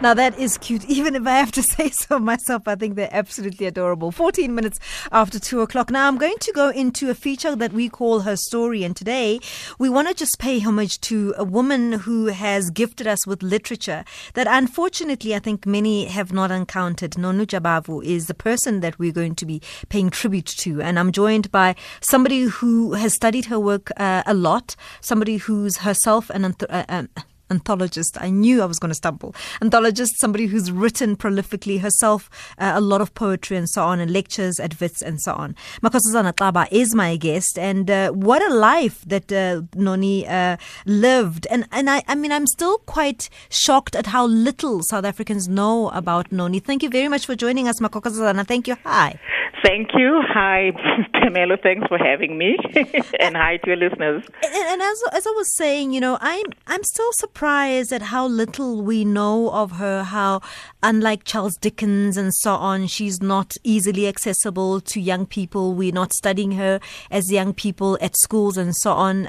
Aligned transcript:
Now 0.00 0.14
that 0.14 0.38
is 0.38 0.56
cute. 0.58 0.84
Even 0.88 1.16
if 1.16 1.26
I 1.26 1.32
have 1.32 1.50
to 1.52 1.62
say 1.62 1.90
so 1.90 2.20
myself, 2.20 2.68
I 2.68 2.76
think 2.76 2.94
they're 2.94 3.08
absolutely 3.10 3.66
adorable. 3.66 4.12
14 4.12 4.54
minutes 4.54 4.78
after 5.10 5.40
2 5.40 5.60
o'clock. 5.60 5.90
Now 5.90 6.06
I'm 6.06 6.18
going 6.18 6.38
to 6.38 6.52
go 6.52 6.70
into 6.70 7.10
a 7.10 7.14
feature 7.14 7.56
that 7.56 7.72
we 7.72 7.88
call 7.88 8.20
Her 8.20 8.36
Story. 8.36 8.84
And 8.84 8.94
today 8.94 9.40
we 9.76 9.88
want 9.88 10.06
to 10.06 10.14
just 10.14 10.38
pay 10.38 10.60
homage 10.60 11.00
to 11.00 11.34
a 11.36 11.42
woman 11.42 11.94
who 11.94 12.26
has 12.26 12.70
gifted 12.70 13.08
us 13.08 13.26
with 13.26 13.42
literature 13.42 14.04
that 14.34 14.46
unfortunately 14.48 15.34
I 15.34 15.40
think 15.40 15.66
many 15.66 16.04
have 16.04 16.32
not 16.32 16.52
encountered. 16.52 17.18
Noni 17.18 17.44
Jabavu 17.44 18.04
is 18.04 18.28
the 18.28 18.34
person 18.34 18.78
that 18.80 19.00
we're 19.00 19.10
going 19.10 19.34
to 19.34 19.46
be 19.46 19.60
paying 19.88 20.10
tribute 20.10 20.46
to. 20.46 20.80
And 20.80 20.96
I'm 20.96 21.10
joined 21.10 21.50
by 21.50 21.74
somebody 22.00 22.42
who 22.42 22.92
has 22.92 23.14
studied 23.14 23.46
her 23.46 23.58
work 23.58 23.90
uh, 23.96 24.22
a 24.26 24.34
lot, 24.34 24.76
somebody 25.00 25.38
who's 25.38 25.78
herself 25.78 26.30
an, 26.30 26.54
uh, 26.70 26.84
um, 26.88 27.08
anthologist. 27.50 28.18
I 28.20 28.30
knew 28.30 28.62
I 28.62 28.66
was 28.66 28.78
going 28.78 28.90
to 28.90 28.94
stumble. 28.94 29.34
Anthologist, 29.60 30.16
somebody 30.18 30.46
who's 30.46 30.70
written 30.70 31.16
prolifically 31.16 31.80
herself, 31.80 32.30
uh, 32.58 32.72
a 32.74 32.80
lot 32.80 33.00
of 33.00 33.14
poetry 33.14 33.56
and 33.56 33.68
so 33.68 33.82
on, 33.82 34.00
and 34.00 34.10
lectures 34.10 34.60
at 34.60 34.80
Wits 34.80 35.02
and 35.02 35.20
so 35.20 35.32
on. 35.32 35.54
Makhosazana 35.82 36.32
Xaba 36.34 36.68
is 36.70 36.94
my 36.94 37.16
guest, 37.16 37.58
and 37.58 37.90
uh, 37.90 38.10
what 38.10 38.42
a 38.42 38.54
life 38.54 39.04
that 39.06 39.32
uh, 39.32 39.62
Noni 39.74 40.26
uh, 40.26 40.56
lived. 40.86 41.46
And 41.50 41.66
and 41.72 41.90
I, 41.90 42.02
I 42.08 42.14
mean, 42.14 42.32
I'm 42.32 42.46
still 42.46 42.78
quite 42.78 43.28
shocked 43.50 43.94
at 43.96 44.06
how 44.06 44.26
little 44.26 44.82
South 44.82 45.04
Africans 45.04 45.48
know 45.48 45.88
about 45.90 46.30
Noni. 46.32 46.60
Thank 46.60 46.82
you 46.82 46.90
very 46.90 47.08
much 47.08 47.26
for 47.26 47.34
joining 47.34 47.68
us, 47.68 47.80
Makhosazana. 47.80 48.46
Thank 48.46 48.68
you. 48.68 48.76
Hi. 48.84 49.18
Thank 49.62 49.90
you. 49.94 50.20
Hi, 50.22 50.72
Pamela. 51.14 51.56
Thanks 51.56 51.86
for 51.88 51.98
having 51.98 52.38
me, 52.38 52.56
and 53.20 53.36
hi 53.36 53.56
to 53.58 53.66
your 53.68 53.76
listeners. 53.76 54.24
And, 54.44 54.54
and, 54.54 54.82
as, 54.82 55.02
as 55.12 55.26
I 55.26 55.30
was 55.30 55.54
saying, 55.56 55.92
you 55.92 56.00
know, 56.00 56.18
I'm 56.20 56.46
I'm 56.66 56.84
still 56.84 57.10
surprised 57.12 57.92
at 57.92 58.02
how 58.02 58.26
little 58.26 58.82
we 58.82 59.04
know 59.04 59.50
of 59.50 59.72
her. 59.72 60.04
How, 60.04 60.42
unlike 60.82 61.24
Charles 61.24 61.56
Dickens 61.56 62.16
and 62.16 62.32
so 62.34 62.54
on, 62.54 62.86
she's 62.86 63.20
not 63.20 63.56
easily 63.64 64.06
accessible 64.06 64.80
to 64.82 65.00
young 65.00 65.26
people. 65.26 65.74
We're 65.74 65.92
not 65.92 66.12
studying 66.12 66.52
her 66.52 66.80
as 67.10 67.32
young 67.32 67.52
people 67.52 67.98
at 68.00 68.16
schools 68.16 68.56
and 68.56 68.76
so 68.76 68.92
on. 68.92 69.28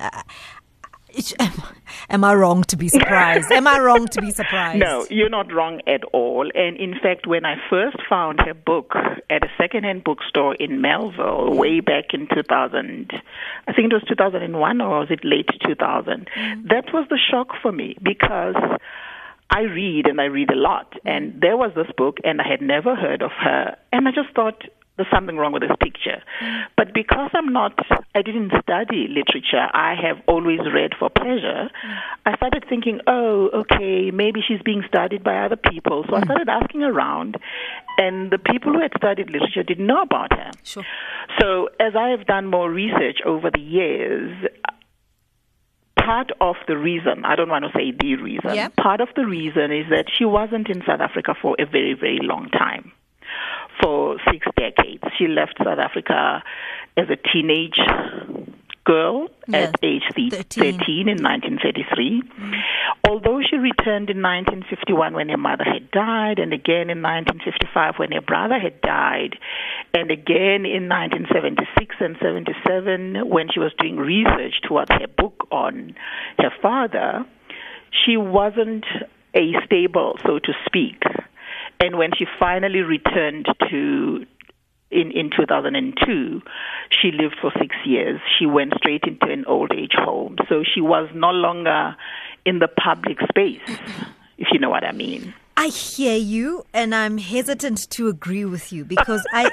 Am 2.10 2.24
I 2.24 2.34
wrong 2.34 2.64
to 2.64 2.78
be 2.78 2.88
surprised? 2.98 3.52
Am 3.52 3.68
I 3.68 3.80
wrong 3.80 4.08
to 4.08 4.22
be 4.22 4.32
surprised? 4.32 4.80
No, 4.80 5.06
you're 5.10 5.30
not 5.30 5.52
wrong 5.52 5.82
at 5.88 6.04
all. 6.06 6.50
And 6.54 6.78
in 6.78 6.94
fact, 7.02 7.28
when 7.28 7.46
I 7.46 7.56
first 7.70 7.98
found 8.10 8.40
her 8.42 8.54
book 8.54 8.94
at 9.30 9.44
a 9.44 9.50
secondhand 9.58 10.04
bookstore 10.04 10.56
in 10.56 10.82
Melville, 10.82 11.54
way 11.56 11.80
back 11.80 12.14
in 12.14 12.28
2000, 12.34 13.12
I 13.68 13.74
think 13.74 13.92
it 13.92 13.94
was 13.94 14.04
2001 14.08 14.82
or 14.82 15.00
was 15.00 15.12
it 15.12 15.20
late 15.24 15.50
2000, 15.66 16.30
mm-hmm. 16.36 16.68
that 16.68 16.94
was 16.94 17.06
the 17.10 17.20
shock 17.30 17.50
for 17.62 17.72
me 17.72 17.96
because 18.02 18.56
I 19.52 19.62
read 19.62 20.08
and 20.08 20.22
I 20.22 20.26
read 20.26 20.52
a 20.52 20.56
lot. 20.56 20.94
And 21.06 21.40
there 21.42 21.58
was 21.58 21.72
this 21.76 21.92
book, 21.98 22.18
and 22.24 22.42
I 22.42 22.48
had 22.48 22.62
never 22.62 22.96
heard 22.96 23.22
of 23.22 23.32
her. 23.32 23.76
And 23.92 24.08
I 24.08 24.12
just 24.12 24.34
thought, 24.36 24.64
there's 25.00 25.10
something 25.12 25.38
wrong 25.38 25.54
with 25.54 25.62
this 25.62 25.72
picture. 25.80 26.22
But 26.76 26.94
because 26.94 27.32
I'm 27.34 27.54
not, 27.54 27.72
I 28.14 28.22
didn't 28.22 28.52
study 28.62 29.08
literature, 29.08 29.66
I 29.74 29.96
have 29.96 30.18
always 30.28 30.60
read 30.74 30.92
for 31.00 31.10
pleasure. 31.10 31.70
I 32.26 32.36
started 32.36 32.66
thinking, 32.68 33.00
oh, 33.08 33.50
okay, 33.62 34.12
maybe 34.12 34.42
she's 34.46 34.62
being 34.62 34.84
studied 34.90 35.24
by 35.24 35.38
other 35.38 35.56
people. 35.56 36.04
So 36.10 36.18
I 36.18 36.20
mm. 36.20 36.26
started 36.26 36.50
asking 36.50 36.84
around, 36.84 37.38
and 37.98 38.30
the 38.30 38.40
people 38.40 38.74
who 38.74 38.82
had 38.82 38.92
studied 38.98 39.30
literature 39.30 39.64
didn't 39.64 39.88
know 39.88 40.02
about 40.02 40.34
her. 40.34 40.52
Sure. 40.64 40.84
So 41.40 41.70
as 41.80 41.96
I 41.96 42.10
have 42.10 42.28
done 42.28 42.48
more 42.48 42.70
research 42.70 43.20
over 43.26 43.50
the 43.50 43.62
years, 43.62 44.50
part 45.96 46.32
of 46.42 46.58
the 46.68 46.78
reason, 46.78 47.24
I 47.24 47.38
don't 47.38 47.50
want 47.50 47.64
to 47.64 47.72
say 47.74 47.94
the 47.98 48.16
reason, 48.18 48.54
yeah. 48.54 48.68
part 48.68 49.00
of 49.00 49.08
the 49.16 49.26
reason 49.26 49.72
is 49.72 49.86
that 49.92 50.08
she 50.14 50.26
wasn't 50.26 50.68
in 50.70 50.84
South 50.86 51.00
Africa 51.00 51.36
for 51.42 51.56
a 51.58 51.66
very, 51.66 51.94
very 51.94 52.20
long 52.22 52.50
time 52.50 52.92
for 53.82 54.18
six 54.32 54.46
decades. 54.58 55.04
She 55.18 55.28
left 55.28 55.56
South 55.58 55.80
Africa 55.80 56.44
as 56.98 57.08
a 57.10 57.18
teenage 57.32 57.80
girl 58.90 59.28
at 59.54 59.76
age 59.84 60.04
13. 60.16 60.32
13 60.32 61.10
in 61.10 61.22
1933. 61.22 62.24
Mm. 62.24 62.54
Although 63.08 63.42
she 63.48 63.58
returned 63.58 64.10
in 64.10 64.22
1951 64.22 65.14
when 65.14 65.30
her 65.30 65.38
mother 65.38 65.64
had 65.64 65.92
died, 65.92 66.40
and 66.40 66.54
again 66.54 66.90
in 66.90 67.02
1955 67.02 67.96
when 67.98 68.12
her 68.12 68.22
brother 68.22 68.60
had 68.60 68.82
died, 68.82 69.38
and 69.94 70.10
again 70.10 70.66
in 70.66 70.90
1976 70.90 71.96
and 72.00 72.18
77 72.20 73.30
when 73.30 73.48
she 73.54 73.60
was 73.60 73.72
doing 73.80 73.98
research 73.98 74.62
towards 74.68 74.90
her 74.92 75.08
book 75.08 75.48
on 75.52 75.94
her 76.40 76.52
father, 76.62 77.26
she 78.06 78.18
wasn't 78.18 78.86
a 79.36 79.54
stable, 79.66 80.18
so 80.26 80.40
to 80.40 80.54
speak, 80.66 81.02
and 81.80 81.98
when 81.98 82.12
she 82.18 82.26
finally 82.40 82.82
returned 82.82 83.48
to 83.70 84.26
in, 84.92 85.12
in 85.12 85.30
2002, 85.36 86.42
she 86.90 87.12
lived 87.12 87.36
for 87.40 87.52
six 87.60 87.76
years. 87.86 88.20
She 88.38 88.46
went 88.46 88.74
straight 88.78 89.04
into 89.06 89.28
an 89.32 89.46
old 89.46 89.72
age 89.72 89.94
home. 89.94 90.38
So 90.50 90.64
she 90.64 90.82
was 90.82 91.08
no 91.14 91.30
longer 91.30 91.96
in 92.46 92.60
the 92.60 92.68
public 92.68 93.18
space, 93.30 93.62
if 94.38 94.48
you 94.52 94.60
know 94.60 94.70
what 94.70 94.84
I 94.84 94.92
mean. 94.92 95.34
I 95.58 95.68
hear 95.68 96.18
you, 96.18 96.66
and 96.74 96.96
I'm 96.96 97.18
hesitant 97.18 97.90
to 97.92 98.08
agree 98.08 98.46
with 98.46 98.72
you 98.74 98.86
because 98.86 99.26
I 99.32 99.52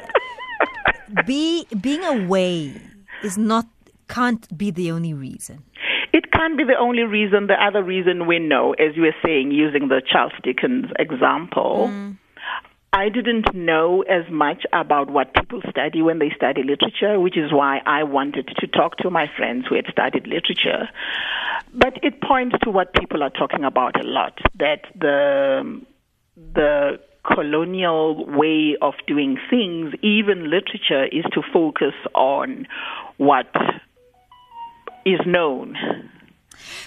be 1.26 1.66
being 1.80 2.04
away 2.04 2.80
is 3.22 3.36
not 3.36 3.66
can't 4.08 4.56
be 4.56 4.70
the 4.70 4.90
only 4.92 5.12
reason. 5.12 5.64
It 6.16 6.32
can't 6.32 6.56
be 6.56 6.64
the 6.64 6.78
only 6.78 7.02
reason. 7.02 7.46
The 7.46 7.62
other 7.62 7.82
reason 7.82 8.26
we 8.26 8.38
know, 8.38 8.72
as 8.72 8.96
you 8.96 9.02
were 9.02 9.16
saying, 9.22 9.50
using 9.50 9.88
the 9.88 10.00
Charles 10.00 10.32
Dickens 10.42 10.86
example, 10.98 11.90
mm. 11.92 12.16
I 12.90 13.10
didn't 13.10 13.54
know 13.54 14.00
as 14.00 14.24
much 14.30 14.64
about 14.72 15.10
what 15.10 15.34
people 15.34 15.60
study 15.68 16.00
when 16.00 16.18
they 16.18 16.30
study 16.34 16.62
literature, 16.62 17.20
which 17.20 17.36
is 17.36 17.52
why 17.52 17.82
I 17.84 18.04
wanted 18.04 18.48
to 18.60 18.66
talk 18.66 18.96
to 19.02 19.10
my 19.10 19.26
friends 19.36 19.66
who 19.68 19.74
had 19.74 19.84
studied 19.92 20.26
literature. 20.26 20.88
But 21.74 22.02
it 22.02 22.22
points 22.22 22.56
to 22.62 22.70
what 22.70 22.94
people 22.94 23.22
are 23.22 23.28
talking 23.28 23.64
about 23.64 24.02
a 24.02 24.08
lot 24.08 24.38
that 24.58 24.86
the 24.98 25.82
the 26.54 26.98
colonial 27.30 28.24
way 28.24 28.76
of 28.80 28.94
doing 29.06 29.36
things, 29.50 29.92
even 30.02 30.48
literature, 30.48 31.04
is 31.04 31.24
to 31.34 31.42
focus 31.52 31.92
on 32.14 32.66
what 33.18 33.52
is 35.06 35.20
known 35.24 35.76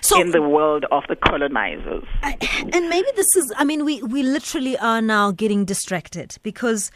so, 0.02 0.22
in 0.22 0.32
the 0.32 0.42
world 0.42 0.86
of 0.92 1.04
the 1.08 1.16
colonizers. 1.16 2.04
And 2.22 2.90
maybe 2.90 3.08
this 3.16 3.28
is, 3.36 3.52
I 3.58 3.64
mean, 3.64 3.86
we, 3.86 4.04
we 4.04 4.24
literally 4.24 4.78
are 4.78 5.02
now 5.02 5.32
getting 5.32 5.66
distracted 5.66 6.38
because 6.44 6.92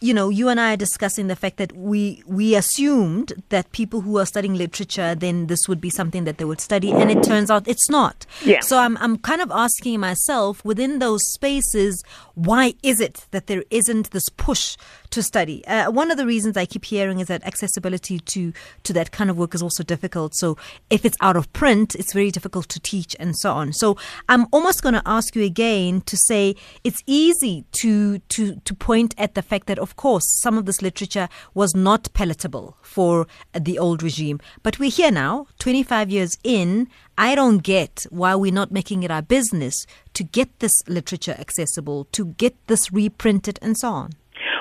you 0.00 0.14
know, 0.14 0.28
you 0.28 0.48
and 0.48 0.60
I 0.60 0.74
are 0.74 0.76
discussing 0.76 1.26
the 1.26 1.34
fact 1.34 1.56
that 1.56 1.72
we 1.72 2.22
we 2.26 2.54
assumed 2.54 3.32
that 3.48 3.72
people 3.72 4.00
who 4.00 4.18
are 4.18 4.26
studying 4.26 4.54
literature, 4.54 5.16
then 5.16 5.48
this 5.48 5.66
would 5.66 5.80
be 5.80 5.90
something 5.90 6.22
that 6.24 6.38
they 6.38 6.44
would 6.44 6.60
study, 6.60 6.92
and 6.92 7.10
it 7.10 7.24
turns 7.24 7.50
out 7.50 7.66
it's 7.66 7.90
not. 7.90 8.24
Yeah. 8.44 8.60
So 8.60 8.78
I'm 8.78 8.96
I'm 8.98 9.18
kind 9.18 9.40
of 9.40 9.50
asking 9.50 9.98
myself 9.98 10.64
within 10.64 11.00
those 11.00 11.22
spaces, 11.32 12.04
why 12.36 12.74
is 12.84 13.00
it 13.00 13.26
that 13.32 13.48
there 13.48 13.64
isn't 13.70 14.12
this 14.12 14.28
push 14.28 14.76
to 15.10 15.22
study? 15.22 15.66
Uh, 15.66 15.90
one 15.90 16.12
of 16.12 16.16
the 16.16 16.26
reasons 16.26 16.56
I 16.56 16.66
keep 16.66 16.84
hearing 16.84 17.18
is 17.18 17.26
that 17.26 17.44
accessibility 17.44 18.20
to 18.20 18.52
to 18.84 18.92
that 18.92 19.10
kind 19.10 19.30
of 19.30 19.36
work 19.36 19.52
is 19.52 19.62
also 19.62 19.82
difficult. 19.82 20.36
So 20.36 20.56
if 20.90 21.04
it's 21.04 21.16
out 21.20 21.36
of 21.36 21.52
print, 21.52 21.96
it's 21.96 22.12
very 22.12 22.30
difficult 22.30 22.68
to 22.68 22.78
teach 22.78 23.16
and 23.18 23.36
so 23.36 23.52
on. 23.52 23.72
So 23.72 23.96
I'm 24.28 24.46
almost 24.52 24.80
going 24.80 24.94
to 24.94 25.02
ask 25.06 25.34
you 25.34 25.42
again 25.42 26.02
to 26.02 26.16
say 26.16 26.54
it's 26.84 27.02
easy 27.06 27.64
to 27.72 28.20
to 28.20 28.54
to 28.64 28.74
point 28.74 29.16
at 29.18 29.34
the 29.34 29.42
fact 29.42 29.66
that 29.66 29.78
of 29.88 29.96
course, 29.96 30.26
some 30.42 30.58
of 30.58 30.66
this 30.66 30.82
literature 30.82 31.30
was 31.54 31.74
not 31.74 32.12
palatable 32.12 32.76
for 32.82 33.26
the 33.58 33.78
old 33.78 34.02
regime. 34.02 34.38
But 34.62 34.78
we're 34.78 34.90
here 34.90 35.10
now, 35.10 35.46
25 35.60 36.10
years 36.10 36.36
in. 36.44 36.88
I 37.16 37.34
don't 37.34 37.62
get 37.62 38.04
why 38.10 38.34
we're 38.34 38.52
not 38.52 38.70
making 38.70 39.02
it 39.02 39.10
our 39.10 39.22
business 39.22 39.86
to 40.12 40.24
get 40.24 40.58
this 40.58 40.74
literature 40.88 41.36
accessible, 41.38 42.04
to 42.12 42.26
get 42.26 42.54
this 42.66 42.92
reprinted, 42.92 43.58
and 43.62 43.78
so 43.78 43.88
on. 43.88 44.10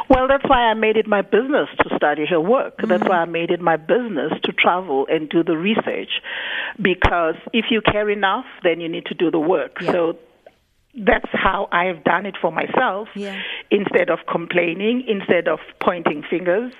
Well, 0.09 0.29
that's 0.29 0.47
why 0.47 0.61
I 0.71 0.73
made 0.73 0.95
it 0.95 1.07
my 1.07 1.21
business 1.21 1.67
to 1.79 1.95
study 1.97 2.25
her 2.29 2.39
work. 2.39 2.77
Mm-hmm. 2.77 2.87
That's 2.87 3.03
why 3.03 3.17
I 3.17 3.25
made 3.25 3.51
it 3.51 3.59
my 3.59 3.75
business 3.75 4.31
to 4.45 4.53
travel 4.53 5.07
and 5.09 5.27
do 5.27 5.43
the 5.43 5.57
research. 5.57 6.21
Because 6.81 7.35
if 7.51 7.65
you 7.69 7.81
care 7.81 8.09
enough, 8.09 8.45
then 8.63 8.79
you 8.79 8.87
need 8.87 9.07
to 9.07 9.13
do 9.13 9.29
the 9.29 9.39
work. 9.39 9.81
Yeah. 9.81 9.91
So 9.91 10.17
that's 10.97 11.29
how 11.31 11.69
I 11.71 11.85
have 11.85 12.03
done 12.03 12.25
it 12.25 12.35
for 12.41 12.51
myself. 12.51 13.07
Yeah. 13.15 13.39
Instead 13.69 14.09
of 14.09 14.19
complaining, 14.29 15.03
instead 15.07 15.47
of 15.47 15.59
pointing 15.79 16.23
fingers, 16.27 16.73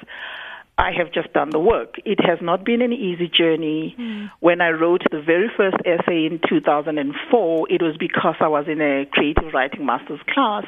I 0.80 0.92
have 0.92 1.12
just 1.12 1.34
done 1.34 1.50
the 1.50 1.60
work. 1.60 1.96
It 2.06 2.20
has 2.24 2.38
not 2.40 2.64
been 2.64 2.82
an 2.84 2.94
easy 2.94 3.28
journey. 3.28 3.96
Mm. 3.98 4.30
When 4.40 4.62
I 4.62 4.70
wrote 4.70 5.02
the 5.10 5.22
very 5.22 5.50
first 5.56 5.78
essay 5.86 6.28
in 6.28 6.40
2004, 6.48 7.68
it 7.72 7.82
was 7.82 7.98
because 7.98 8.36
I 8.40 8.48
was 8.48 8.66
in 8.68 8.80
a 8.80 9.06
creative 9.12 9.54
writing 9.54 9.86
master's 9.86 10.20
class 10.30 10.66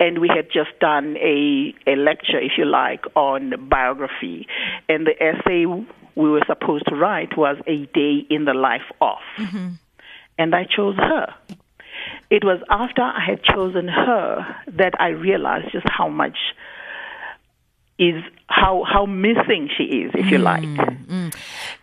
and 0.00 0.18
we 0.18 0.28
had 0.28 0.46
just 0.50 0.78
done 0.80 1.16
a, 1.18 1.74
a 1.86 1.94
lecture, 1.96 2.38
if 2.38 2.52
you 2.56 2.64
like, 2.64 3.04
on 3.16 3.68
biography. 3.68 4.46
And 4.88 5.06
the 5.06 5.22
essay 5.22 5.66
we 5.66 6.30
were 6.30 6.42
supposed 6.46 6.86
to 6.88 6.94
write 6.94 7.36
was 7.36 7.58
A 7.66 7.84
Day 7.92 8.26
in 8.30 8.46
the 8.46 8.54
Life 8.54 8.90
of. 9.02 9.18
Mm-hmm. 9.36 9.68
And 10.38 10.54
I 10.54 10.64
chose 10.64 10.96
her 10.96 11.34
it 12.30 12.44
was 12.44 12.60
after 12.70 13.02
I 13.02 13.24
had 13.24 13.42
chosen 13.42 13.88
her 13.88 14.56
that 14.72 14.94
I 15.00 15.08
realized 15.08 15.72
just 15.72 15.86
how 15.88 16.08
much 16.08 16.36
is 17.98 18.22
how 18.46 18.84
how 18.84 19.06
missing 19.06 19.68
she 19.76 19.84
is, 19.84 20.12
if 20.14 20.30
you 20.30 20.38
like. 20.38 20.62
Mm, 20.62 21.34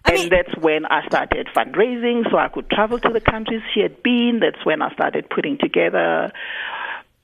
and 0.06 0.16
mean- 0.16 0.30
that's 0.30 0.56
when 0.58 0.86
I 0.86 1.06
started 1.08 1.48
fundraising 1.56 2.30
so 2.30 2.38
I 2.38 2.50
could 2.50 2.70
travel 2.70 3.00
to 3.00 3.10
the 3.10 3.22
countries 3.22 3.62
she 3.74 3.80
had 3.80 4.04
been. 4.04 4.40
That's 4.42 4.66
when 4.66 4.82
I 4.82 4.94
started 4.94 5.30
putting 5.30 5.58
together 5.58 6.32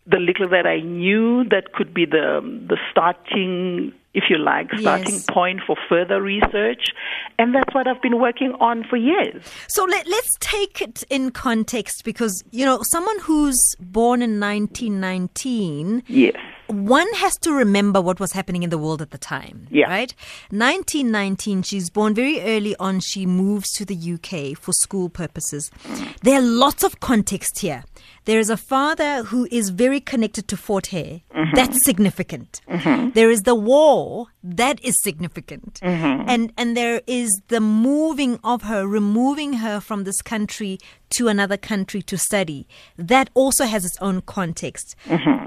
the 0.05 0.19
little 0.19 0.47
that 0.49 0.65
I 0.65 0.79
knew 0.79 1.43
that 1.49 1.73
could 1.73 1.93
be 1.93 2.05
the 2.05 2.39
the 2.41 2.77
starting, 2.91 3.93
if 4.17 4.23
you 4.31 4.37
like, 4.39 4.67
starting 4.79 5.13
Yes. 5.13 5.25
point 5.29 5.59
for 5.65 5.75
further 5.87 6.21
research. 6.21 6.83
And 7.39 7.53
that's 7.55 7.73
what 7.75 7.87
I've 7.87 8.01
been 8.01 8.19
working 8.19 8.51
on 8.59 8.83
for 8.89 8.97
years. 8.97 9.43
So 9.67 9.85
let, 9.85 10.07
let's 10.07 10.35
take 10.39 10.81
it 10.81 11.03
in 11.09 11.29
context 11.31 12.03
because, 12.03 12.43
you 12.51 12.65
know, 12.65 12.79
someone 12.81 13.19
who's 13.19 13.59
born 13.79 14.21
in 14.21 14.39
1919 14.39 16.03
Yes. 16.07 16.35
one 16.67 17.07
has 17.15 17.37
to 17.37 17.53
remember 17.53 18.01
what 18.01 18.19
was 18.19 18.31
happening 18.31 18.63
in 18.63 18.69
the 18.71 18.77
world 18.77 19.01
at 19.01 19.11
the 19.11 19.17
time. 19.17 19.67
Yeah. 19.69 19.87
Right? 19.87 20.13
1919, 20.49 21.61
she's 21.63 21.89
born 21.89 22.13
very 22.15 22.41
early 22.41 22.75
on. 22.77 22.99
She 22.99 23.25
moves 23.25 23.71
to 23.73 23.85
the 23.85 23.95
UK 23.95 24.57
for 24.57 24.73
school 24.73 25.09
purposes. 25.09 25.69
There 26.23 26.39
are 26.39 26.41
lots 26.41 26.83
of 26.83 26.99
context 26.99 27.59
here. 27.59 27.83
There 28.27 28.39
is 28.39 28.49
a 28.49 28.57
father 28.57 29.23
who 29.23 29.47
is 29.51 29.69
very 29.69 30.01
connected 30.01 30.49
to 30.49 30.57
Fort 30.57 30.87
Hare. 30.87 31.21
Mm-hmm. 31.33 31.55
That's 31.55 31.85
significant. 31.85 32.59
Mm-hmm. 32.69 33.11
There 33.11 33.31
is 33.31 33.43
the 33.43 33.55
war. 33.55 34.27
That 34.43 34.83
is 34.83 35.01
significant. 35.01 35.79
Mm-hmm. 35.81 36.27
And, 36.27 36.51
and 36.57 36.75
there 36.75 37.01
is 37.07 37.31
the 37.47 37.61
moving 37.61 38.37
of 38.43 38.63
her, 38.63 38.85
removing 38.85 39.53
her 39.53 39.79
from 39.79 40.03
this 40.03 40.21
country 40.21 40.77
to 41.11 41.29
another 41.29 41.55
country 41.55 42.01
to 42.01 42.17
study. 42.17 42.67
That 42.97 43.29
also 43.33 43.63
has 43.63 43.85
its 43.85 43.97
own 44.01 44.19
context. 44.23 44.97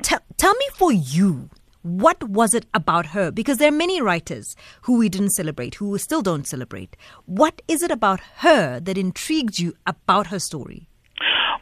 Tell 0.02 0.20
tell 0.38 0.54
me 0.54 0.66
for 0.72 0.90
you, 0.90 1.50
what 1.82 2.22
was 2.24 2.54
it 2.54 2.64
about 2.72 3.06
her? 3.06 3.30
Because 3.30 3.58
there 3.58 3.68
are 3.68 3.72
many 3.72 4.00
writers 4.00 4.56
who 4.82 4.96
we 4.96 5.10
didn't 5.10 5.32
celebrate, 5.32 5.74
who 5.74 5.90
we 5.90 5.98
still 5.98 6.22
don't 6.22 6.46
celebrate. 6.46 6.96
What 7.26 7.60
is 7.68 7.82
it 7.82 7.90
about 7.90 8.20
her 8.36 8.80
that 8.80 8.96
intrigued 8.96 9.58
you 9.58 9.74
about 9.86 10.28
her 10.28 10.38
story? 10.38 10.89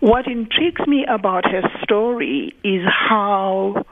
What 0.01 0.27
intrigues 0.27 0.87
me 0.87 1.05
about 1.09 1.45
her 1.47 1.63
story 1.83 2.55
is 2.63 2.83
how 2.87 3.85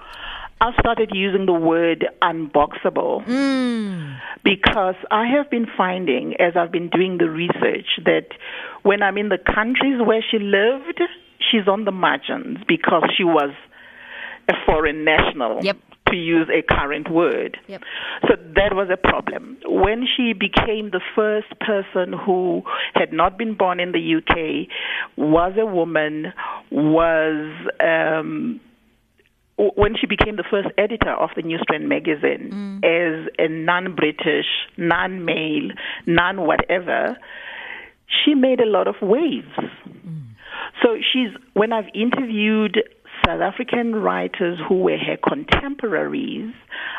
I've 0.61 0.75
started 0.79 1.11
using 1.13 1.47
the 1.47 1.53
word 1.53 2.07
unboxable 2.23 3.25
hmm. 3.25 4.15
because 4.45 4.95
I 5.11 5.27
have 5.27 5.51
been 5.51 5.67
finding, 5.77 6.35
as 6.41 6.55
I've 6.57 6.73
been 6.73 6.89
doing 6.89 7.19
the 7.19 7.29
research, 7.29 7.87
that 8.05 8.29
when 8.83 9.03
I'm 9.03 9.19
in 9.19 9.29
the 9.29 9.39
countries 9.39 10.01
where 10.05 10.25
she 10.31 10.39
lived, 10.39 11.01
she's 11.51 11.69
on 11.69 11.85
the 11.85 11.93
margins 11.93 12.59
because 12.67 13.11
she 13.17 13.25
was 13.25 13.51
a 14.49 14.55
foreign 14.65 15.05
national. 15.05 15.65
Yep. 15.65 15.77
To 16.09 16.17
use 16.17 16.49
a 16.49 16.63
current 16.63 17.11
word. 17.11 17.59
Yep. 17.67 17.83
So 18.29 18.37
that 18.55 18.75
was 18.75 18.89
a 18.93 18.97
problem. 18.97 19.59
When 19.67 20.07
she 20.07 20.33
became 20.33 20.91
the 20.91 21.01
first 21.15 21.49
person 21.61 22.13
who 22.13 22.63
had 22.95 23.13
not 23.13 23.37
been 23.37 23.55
born 23.55 23.81
in 23.81 23.93
the 23.93 24.17
UK, 24.17 24.69
was 25.17 25.55
a 25.59 25.67
woman, 25.67 26.33
was 26.71 27.69
um, 27.81 28.61
when 29.57 29.97
she 29.99 30.07
became 30.07 30.37
the 30.37 30.45
first 30.49 30.69
editor 30.77 31.13
of 31.13 31.31
the 31.35 31.43
New 31.43 31.59
Strand 31.59 31.89
magazine 31.89 32.81
as 32.85 33.29
a 33.39 33.49
non-British, 33.49 34.47
non-male, 34.77 35.71
non-whatever, 36.07 37.17
she 38.07 38.35
made 38.35 38.61
a 38.61 38.67
lot 38.67 38.87
of 38.87 38.97
waves. 39.01 39.49
So 40.83 40.97
she's 41.01 41.31
when 41.55 41.73
I've 41.73 41.89
interviewed 41.95 42.83
South 43.27 43.41
African 43.41 43.97
writers 43.97 44.59
who 44.69 44.83
were 44.83 44.97
her 44.97 45.17
contemporaries, 45.17 46.55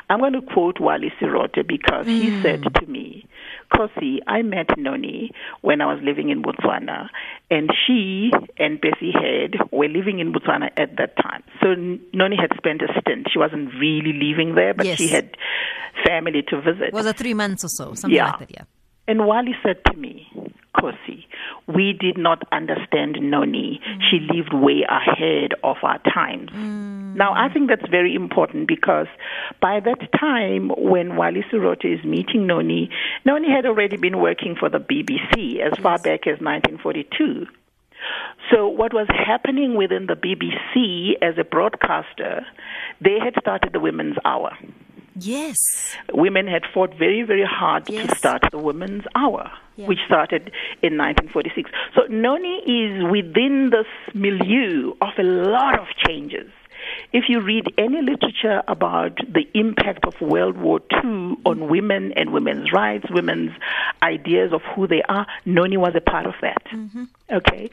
I'm 0.10 0.20
going 0.20 0.34
to 0.34 0.42
quote 0.42 0.80
Wally 0.80 1.12
Serote 1.22 1.66
because 1.66 2.06
he 2.06 2.30
mm. 2.30 2.42
said 2.42 2.64
to 2.64 2.86
me, 2.86 3.26
Kosi, 3.74 4.20
I 4.28 4.42
met 4.42 4.68
Noni 4.78 5.32
when 5.62 5.82
I 5.82 5.86
was 5.86 6.02
living 6.04 6.30
in 6.30 6.44
Botswana, 6.44 7.08
and 7.50 7.70
she 7.86 8.32
and 8.58 8.80
Bessie 8.82 9.12
Head 9.12 9.56
were 9.72 9.88
living 9.88 10.20
in 10.20 10.34
Botswana 10.34 10.70
at 10.78 10.98
that 10.98 11.16
time. 11.18 11.44
So 11.62 11.76
Noni 12.14 12.36
had 12.36 12.52
spent 12.58 12.82
a 12.82 12.88
stint. 13.00 13.28
She 13.32 13.40
wasn't 13.40 13.74
really 13.76 14.14
living 14.14 14.56
there, 14.56 14.74
but 14.74 14.86
Yes. 14.86 14.98
she 14.98 15.08
had 15.08 15.36
family 16.06 16.44
to 16.50 16.62
visit. 16.62 16.90
It 16.90 16.94
Was 16.94 17.06
a 17.06 17.14
three 17.14 17.34
months 17.34 17.64
or 17.64 17.70
so? 17.70 17.94
Something 17.94 18.16
Yeah. 18.16 18.32
like 18.32 18.40
that, 18.40 18.52
yeah. 18.52 18.64
And 19.08 19.26
Wally 19.26 19.56
said 19.64 19.78
to 19.86 19.98
me, 19.98 20.28
Kosi, 20.76 21.26
we 21.68 21.94
did 21.94 22.18
not 22.18 22.44
understand 22.52 23.18
Noni. 23.22 23.82
She 24.10 24.20
mm. 24.20 24.36
lived 24.36 24.54
way 24.54 24.86
ahead 24.88 25.54
of 25.64 25.78
our 25.82 26.00
times. 26.00 26.52
Mm. 26.52 27.16
Now, 27.16 27.34
I 27.34 27.52
think 27.52 27.70
that's 27.70 27.90
very 27.90 28.14
important 28.14 28.68
because 28.68 29.08
by 29.60 29.80
that 29.80 30.10
time, 30.20 30.70
when 30.78 31.16
Wally 31.16 31.44
Serote 31.52 31.86
is 31.86 32.04
meeting 32.06 32.46
Noni, 32.46 32.92
Noni 33.26 33.50
had 33.50 33.66
already 33.66 33.98
been 33.98 34.20
working 34.20 34.56
for 34.60 34.70
the 34.70 34.78
BBC 34.78 35.60
as 35.60 35.78
far 35.80 35.98
back 35.98 36.28
as 36.28 36.40
1942. 36.40 37.48
So, 38.52 38.68
what 38.68 38.94
was 38.94 39.08
happening 39.10 39.76
within 39.76 40.06
the 40.06 40.14
BBC 40.14 41.14
as 41.22 41.40
a 41.40 41.44
broadcaster, 41.44 42.46
they 43.02 43.18
had 43.20 43.34
started 43.42 43.74
the 43.74 43.80
Women's 43.80 44.18
Hour 44.24 44.56
Yes. 45.20 45.58
women 46.14 46.48
had 46.48 46.64
fought 46.74 46.94
very, 46.98 47.24
very 47.24 47.46
hard 47.46 47.86
to 47.88 48.16
start 48.16 48.42
the 48.52 48.58
Women's 48.58 49.04
Hour, 49.16 49.52
Yeah. 49.76 49.88
which 49.88 50.00
started 50.06 50.52
in 50.82 50.98
1946. 50.98 51.70
So 51.96 52.02
Noni 52.10 52.58
is 52.66 53.04
within 53.12 53.70
this 53.72 53.88
milieu 54.14 54.94
of 55.02 55.10
a 55.18 55.24
lot 55.24 55.80
of 55.80 55.88
changes. 56.06 56.50
If 57.14 57.26
you 57.30 57.40
read 57.40 57.74
any 57.78 58.02
literature 58.02 58.62
about 58.68 59.18
the 59.18 59.48
impact 59.54 60.06
of 60.06 60.20
World 60.20 60.58
War 60.58 60.82
II 60.92 61.38
on 61.46 61.70
women 61.70 62.12
and 62.14 62.34
women's 62.34 62.72
rights, 62.74 63.06
women's 63.10 63.52
ideas 64.04 64.52
of 64.52 64.62
who 64.76 64.88
they 64.88 65.02
are, 65.08 65.26
Noni 65.46 65.78
was 65.78 65.94
a 65.96 66.02
part 66.02 66.26
of 66.26 66.34
that. 66.42 66.64
Mm-hmm. 66.66 67.06
Okay, 67.32 67.70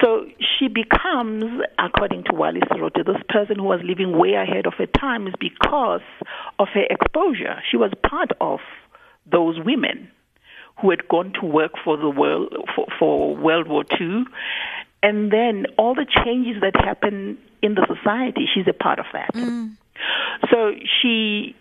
so 0.00 0.26
she 0.38 0.68
becomes, 0.68 1.62
according 1.78 2.24
to 2.24 2.34
Wally 2.34 2.60
Serote, 2.60 3.04
this 3.06 3.22
person 3.28 3.56
who 3.56 3.64
was 3.64 3.80
living 3.84 4.18
way 4.18 4.34
ahead 4.34 4.66
of 4.66 4.74
her 4.74 4.86
times 4.86 5.32
because 5.38 6.02
of 6.58 6.68
her 6.74 6.84
exposure. 6.90 7.62
She 7.70 7.76
was 7.76 7.92
part 8.02 8.32
of 8.40 8.60
those 9.30 9.58
women 9.60 10.10
who 10.80 10.90
had 10.90 11.06
gone 11.08 11.32
to 11.40 11.46
work 11.46 11.72
for 11.84 11.96
the 11.96 12.10
world 12.10 12.52
for, 12.74 12.86
for 12.98 13.36
World 13.36 13.68
War 13.68 13.84
II, 14.00 14.24
and 15.02 15.32
then 15.32 15.66
all 15.78 15.94
the 15.94 16.06
changes 16.24 16.60
that 16.62 16.74
happen 16.76 17.38
in 17.62 17.74
the 17.74 17.86
society. 17.86 18.46
She's 18.52 18.66
a 18.68 18.72
part 18.72 18.98
of 18.98 19.06
that. 19.12 19.32
Mm. 19.34 19.76
So 20.50 20.72
she, 21.00 21.54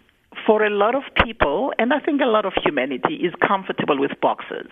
for 0.46 0.66
a 0.66 0.70
lot 0.70 0.96
of 0.96 1.04
people, 1.24 1.72
and 1.78 1.94
I 1.94 2.00
think 2.00 2.22
a 2.22 2.26
lot 2.26 2.46
of 2.46 2.54
humanity, 2.64 3.16
is 3.16 3.34
comfortable 3.48 4.00
with 4.00 4.12
boxes. 4.22 4.68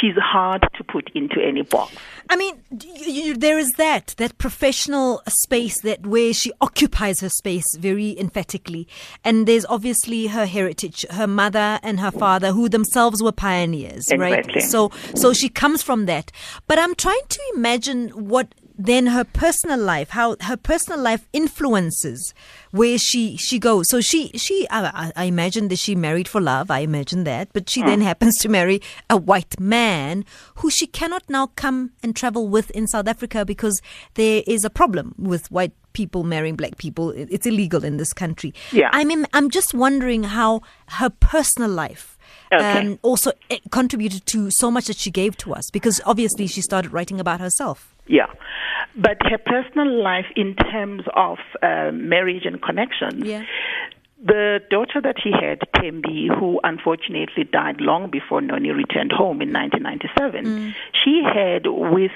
She's 0.00 0.14
hard 0.16 0.62
to 0.76 0.84
put 0.84 1.10
into 1.14 1.40
any 1.44 1.62
box. 1.62 1.94
I 2.30 2.36
mean, 2.36 2.62
you, 3.06 3.36
there 3.36 3.58
is 3.58 3.72
that 3.72 4.14
that 4.18 4.38
professional 4.38 5.22
space 5.28 5.80
that 5.80 6.06
where 6.06 6.32
she 6.32 6.52
occupies 6.60 7.20
her 7.20 7.28
space 7.28 7.66
very 7.76 8.18
emphatically, 8.18 8.86
and 9.24 9.46
there's 9.46 9.66
obviously 9.66 10.28
her 10.28 10.46
heritage, 10.46 11.04
her 11.10 11.26
mother 11.26 11.80
and 11.82 11.98
her 12.00 12.12
father, 12.12 12.52
who 12.52 12.68
themselves 12.68 13.22
were 13.22 13.32
pioneers, 13.32 14.08
right? 14.16 14.46
So, 14.62 14.90
so 15.14 15.32
she 15.32 15.48
comes 15.48 15.82
from 15.82 16.06
that. 16.06 16.30
But 16.68 16.78
I'm 16.78 16.94
trying 16.94 17.26
to 17.28 17.40
imagine 17.54 18.10
what 18.10 18.54
then 18.86 19.06
her 19.08 19.24
personal 19.24 19.78
life, 19.78 20.10
how 20.10 20.36
her 20.40 20.56
personal 20.56 20.98
life 21.00 21.28
influences 21.32 22.34
where 22.70 22.98
she 22.98 23.36
she 23.36 23.58
goes. 23.58 23.88
So 23.88 24.00
she 24.00 24.28
she 24.36 24.66
I, 24.70 25.12
I- 25.16 25.24
imagine 25.24 25.68
that 25.68 25.78
she 25.78 25.94
married 25.94 26.28
for 26.28 26.40
love. 26.40 26.70
I 26.70 26.80
imagine 26.80 27.24
that, 27.24 27.52
but 27.52 27.68
she 27.70 27.82
then 27.82 28.00
happens 28.00 28.38
to 28.38 28.48
marry 28.48 28.80
a 29.08 29.16
white 29.16 29.58
man 29.60 30.24
who 30.56 30.70
she 30.70 30.86
cannot 30.86 31.22
now 31.28 31.46
come 31.56 31.92
and 32.02 32.16
travel 32.16 32.48
with 32.48 32.70
in 32.70 32.86
South 32.86 33.08
Africa 33.08 33.44
because 33.44 33.80
there 34.14 34.42
is 34.46 34.64
a 34.64 34.70
problem 34.70 35.14
with 35.18 35.50
white 35.50 35.72
people 35.92 36.24
marrying 36.24 36.56
black 36.56 36.78
people. 36.78 37.10
It's 37.10 37.46
illegal 37.46 37.84
in 37.84 37.98
this 37.98 38.12
country. 38.12 38.54
Yeah. 38.72 38.88
I'm 38.92 39.10
im- 39.10 39.26
I'm 39.32 39.50
just 39.50 39.74
wondering 39.74 40.24
how 40.24 40.62
her 40.98 41.10
personal 41.10 41.70
life 41.70 42.18
Okay. 42.52 42.80
um, 42.80 42.98
also 43.02 43.32
eh, 43.50 43.58
contributed 43.70 44.26
to 44.26 44.50
so 44.50 44.70
much 44.70 44.86
that 44.86 44.96
she 44.96 45.10
gave 45.10 45.36
to 45.38 45.54
us 45.54 45.70
because 45.70 46.00
obviously 46.06 46.46
she 46.46 46.60
started 46.60 46.92
writing 46.92 47.18
about 47.20 47.40
herself. 47.40 47.91
Yeah. 48.06 48.26
But 48.96 49.18
her 49.22 49.38
personal 49.38 50.02
life, 50.02 50.26
in 50.36 50.54
terms 50.56 51.02
of 51.14 51.38
uh, 51.62 51.90
marriage 51.92 52.44
and 52.44 52.60
connections, 52.60 53.24
Yeah. 53.24 53.44
the 54.22 54.60
daughter 54.70 55.00
that 55.00 55.16
he 55.22 55.30
had, 55.32 55.60
Tembi, 55.76 56.28
who 56.28 56.60
unfortunately 56.64 57.44
died 57.44 57.80
long 57.80 58.10
before 58.10 58.40
Noni 58.40 58.70
returned 58.70 59.12
home 59.12 59.40
in 59.40 59.52
1997, 59.52 60.74
she 61.04 61.22
had 61.24 61.66
with 61.66 62.12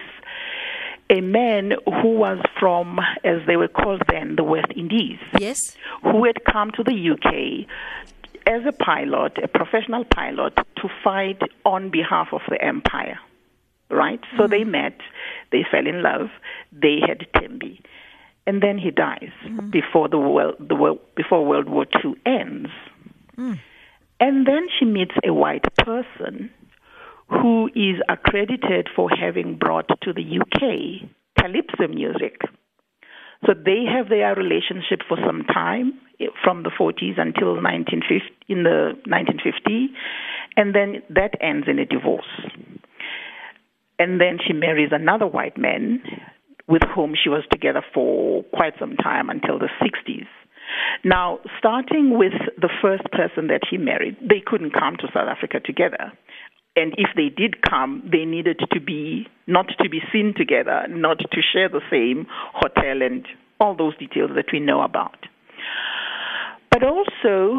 a 1.09 1.21
man 1.21 1.73
who 2.03 2.09
was 2.17 2.39
from, 2.59 2.99
as 3.25 3.39
they 3.47 3.57
were 3.57 3.69
called 3.69 4.03
then, 4.11 4.35
the 4.37 4.43
West 4.45 4.73
Indies, 4.75 5.19
Yes. 5.39 5.77
who 6.03 6.25
had 6.25 6.45
come 6.45 6.73
to 6.73 6.83
the 6.83 7.11
UK 7.13 7.67
as 8.47 8.65
a 8.67 8.73
pilot, 8.73 9.39
a 9.43 9.49
professional 9.49 10.05
pilot, 10.05 10.55
to 10.77 10.89
fight 11.05 11.41
on 11.65 11.91
behalf 11.91 12.29
of 12.33 12.41
the 12.49 12.61
empire. 12.63 13.19
Right? 13.91 14.21
So 14.37 14.47
they 14.47 14.63
mm. 14.63 14.71
met, 14.71 14.99
they 15.53 15.65
fell 15.71 15.87
in 15.87 16.03
love, 16.03 16.29
they 16.73 16.99
had 17.07 17.27
Tembi. 17.35 17.81
and 18.47 18.63
then 18.63 18.79
he 18.79 18.91
dies 18.91 19.33
mm-hmm. 19.45 19.71
before 19.71 20.09
the 20.09 20.19
world, 20.19 20.57
the 20.59 20.75
world, 20.75 21.01
before 21.17 21.45
World 21.45 21.69
War 21.69 21.87
II 22.05 22.15
ends. 22.25 22.71
Mm. 23.37 23.59
And 24.19 24.47
then 24.47 24.67
she 24.79 24.85
meets 24.85 25.15
a 25.25 25.33
white 25.33 25.65
person 25.77 26.51
who 27.29 27.69
is 27.75 28.01
accredited 28.09 28.89
for 28.95 29.11
having 29.11 29.57
brought 29.57 29.89
to 30.03 30.13
the 30.13 30.41
UK 30.41 31.09
calypso 31.39 31.89
music. 31.89 32.41
So 33.45 33.53
they 33.53 33.85
have 33.85 34.09
their 34.09 34.35
relationship 34.35 35.01
for 35.07 35.19
some 35.27 35.45
time 35.45 35.99
eh, 36.21 36.27
from 36.43 36.63
the 36.63 36.71
40s 36.71 37.21
until 37.21 37.55
1950 37.61 38.35
in 38.49 38.63
the 38.63 38.95
1950, 39.07 39.89
and 40.57 40.75
then 40.75 41.03
that 41.11 41.35
ends 41.41 41.67
in 41.69 41.79
a 41.79 41.85
divorce. 41.85 42.25
And 43.99 44.21
then 44.21 44.39
she 44.47 44.53
marries 44.53 44.91
another 44.93 45.27
white 45.27 45.57
man 45.57 46.03
with 46.69 46.83
whom 46.95 47.15
she 47.21 47.29
was 47.29 47.45
together 47.51 47.83
for 47.95 48.43
quite 48.55 48.75
some 48.79 48.97
time 48.97 49.31
until 49.31 49.59
the 49.59 49.69
60s. 49.81 50.27
Now, 51.05 51.39
starting 51.59 52.19
with 52.19 52.33
the 52.61 52.71
first 52.83 53.05
person 53.13 53.47
that 53.49 53.63
he 53.71 53.79
married, 53.79 54.17
they 54.21 54.43
couldn't 54.45 54.73
come 54.73 54.97
to 54.97 55.07
South 55.15 55.29
Africa 55.29 55.61
together. 55.65 56.13
And 56.75 56.93
if 56.99 57.09
they 57.17 57.31
did 57.35 57.63
come, 57.63 58.03
they 58.11 58.25
needed 58.25 58.61
to 58.73 58.81
be 58.81 59.27
not 59.47 59.67
to 59.81 59.89
be 59.89 60.01
seen 60.13 60.35
together, 60.37 60.87
not 60.91 61.19
to 61.19 61.41
share 61.53 61.69
the 61.69 61.81
same 61.91 62.27
hotel 62.53 63.01
and 63.01 63.25
all 63.61 63.75
those 63.75 63.97
details 63.97 64.33
that 64.35 64.47
we 64.53 64.61
know 64.61 64.83
about. 64.83 65.17
But 66.71 66.83
also, 66.83 67.57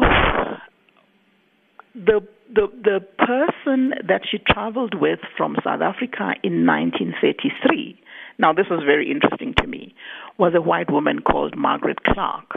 the 1.94 2.20
the 2.54 2.68
the 2.82 3.00
person 3.18 3.94
that 4.06 4.22
she 4.30 4.38
traveled 4.38 4.94
with 4.94 5.20
from 5.36 5.56
South 5.64 5.82
Africa 5.82 6.34
in 6.42 6.66
1933. 6.66 8.00
Now, 8.38 8.52
this 8.52 8.66
was 8.70 8.84
very 8.86 9.10
interesting 9.10 9.54
to 9.58 9.66
me. 9.66 9.94
Was 10.38 10.52
a 10.56 10.62
white 10.62 10.90
woman 10.90 11.20
called 11.20 11.56
Margaret 11.56 11.98
Clark. 12.04 12.52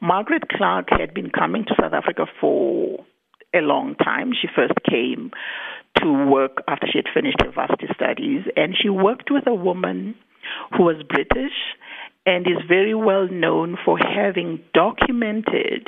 Margaret 0.00 0.44
Clark 0.48 0.88
had 0.90 1.12
been 1.12 1.30
coming 1.30 1.64
to 1.64 1.74
South 1.80 1.92
Africa 1.92 2.26
for 2.40 3.04
a 3.54 3.58
long 3.58 3.94
time. 3.96 4.32
She 4.32 4.48
first 4.54 4.74
came 4.88 5.30
to 6.00 6.26
work 6.28 6.58
after 6.68 6.86
she 6.90 6.98
had 6.98 7.12
finished 7.12 7.38
her 7.40 7.52
varsity 7.52 7.86
studies, 7.94 8.42
and 8.56 8.74
she 8.80 8.88
worked 8.88 9.30
with 9.30 9.46
a 9.46 9.54
woman 9.54 10.14
who 10.76 10.84
was 10.84 11.02
British 11.08 11.54
and 12.26 12.46
is 12.46 12.62
very 12.68 12.94
well 12.94 13.28
known 13.28 13.76
for 13.84 13.98
having 13.98 14.60
documented 14.72 15.86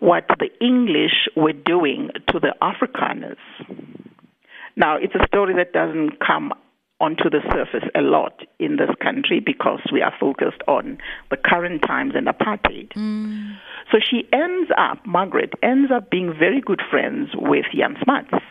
what 0.00 0.24
the 0.38 0.48
English 0.64 1.28
were 1.36 1.52
doing 1.52 2.10
to 2.28 2.40
the 2.40 2.54
Afrikaners. 2.60 3.36
Now, 4.76 4.96
it's 4.96 5.14
a 5.14 5.26
story 5.26 5.54
that 5.54 5.72
doesn't 5.72 6.18
come 6.20 6.52
onto 7.00 7.30
the 7.30 7.40
surface 7.50 7.88
a 7.94 8.02
lot 8.02 8.42
in 8.58 8.76
this 8.76 8.90
country 9.02 9.40
because 9.40 9.80
we 9.90 10.02
are 10.02 10.12
focused 10.20 10.60
on 10.68 10.98
the 11.30 11.36
current 11.36 11.82
times 11.82 12.12
and 12.14 12.26
apartheid. 12.26 12.92
Mm. 12.92 13.56
So 13.90 13.98
she 13.98 14.28
ends 14.32 14.70
up, 14.76 15.04
Margaret 15.06 15.54
ends 15.62 15.90
up 15.90 16.10
being 16.10 16.34
very 16.38 16.60
good 16.60 16.82
friends 16.90 17.30
with 17.34 17.64
Jan 17.74 17.96
Smuts. 18.02 18.44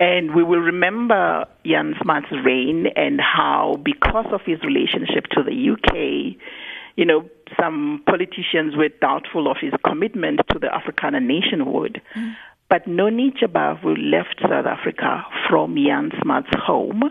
And 0.00 0.34
we 0.34 0.42
will 0.42 0.60
remember 0.60 1.46
Jan 1.64 1.94
Smuts' 2.02 2.32
reign 2.44 2.86
and 2.96 3.20
how, 3.20 3.78
because 3.84 4.26
of 4.32 4.40
his 4.44 4.58
relationship 4.62 5.26
to 5.32 5.42
the 5.42 5.70
UK, 5.72 6.40
you 6.96 7.04
know, 7.04 7.28
some 7.58 8.02
politicians 8.06 8.76
were 8.76 8.88
doubtful 9.00 9.50
of 9.50 9.56
his 9.60 9.72
commitment 9.86 10.40
to 10.50 10.58
the 10.58 10.68
Afrikaner 10.68 11.22
nationhood. 11.22 12.00
Mm. 12.16 12.34
But 12.68 12.86
Noni 12.86 13.32
Jabavu 13.32 13.96
left 13.98 14.40
South 14.42 14.66
Africa 14.66 15.24
from 15.48 15.74
Jan 15.76 16.10
Smuts' 16.22 16.48
home 16.54 17.02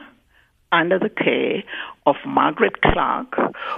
under 0.72 1.00
the 1.00 1.10
care 1.10 1.64
of 2.06 2.16
Margaret 2.26 2.82
Clark, 2.82 3.34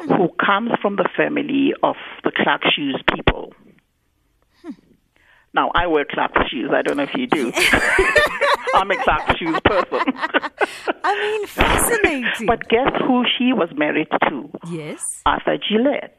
who 0.07 0.29
comes 0.45 0.71
from 0.81 0.97
the 0.97 1.09
family 1.15 1.73
of 1.81 1.95
the 2.23 2.31
Clark 2.35 2.61
Shoes 2.75 3.01
people. 3.15 3.53
Now, 5.53 5.69
I 5.75 5.87
wear 5.87 6.05
Clark 6.09 6.31
shoes. 6.49 6.69
I 6.73 6.81
don't 6.81 6.95
know 6.95 7.03
if 7.03 7.13
you 7.13 7.27
do. 7.27 7.51
I'm 8.73 8.89
a 8.89 8.95
Clark 9.03 9.37
shoes 9.37 9.59
person. 9.65 9.99
I 11.03 11.21
mean, 11.21 11.47
fascinating. 11.47 12.45
but 12.47 12.69
guess 12.69 12.89
who 13.05 13.23
she 13.37 13.51
was 13.51 13.69
married 13.75 14.07
to? 14.29 14.49
yes. 14.69 15.03
Arthur 15.25 15.57
Gillette. 15.57 16.17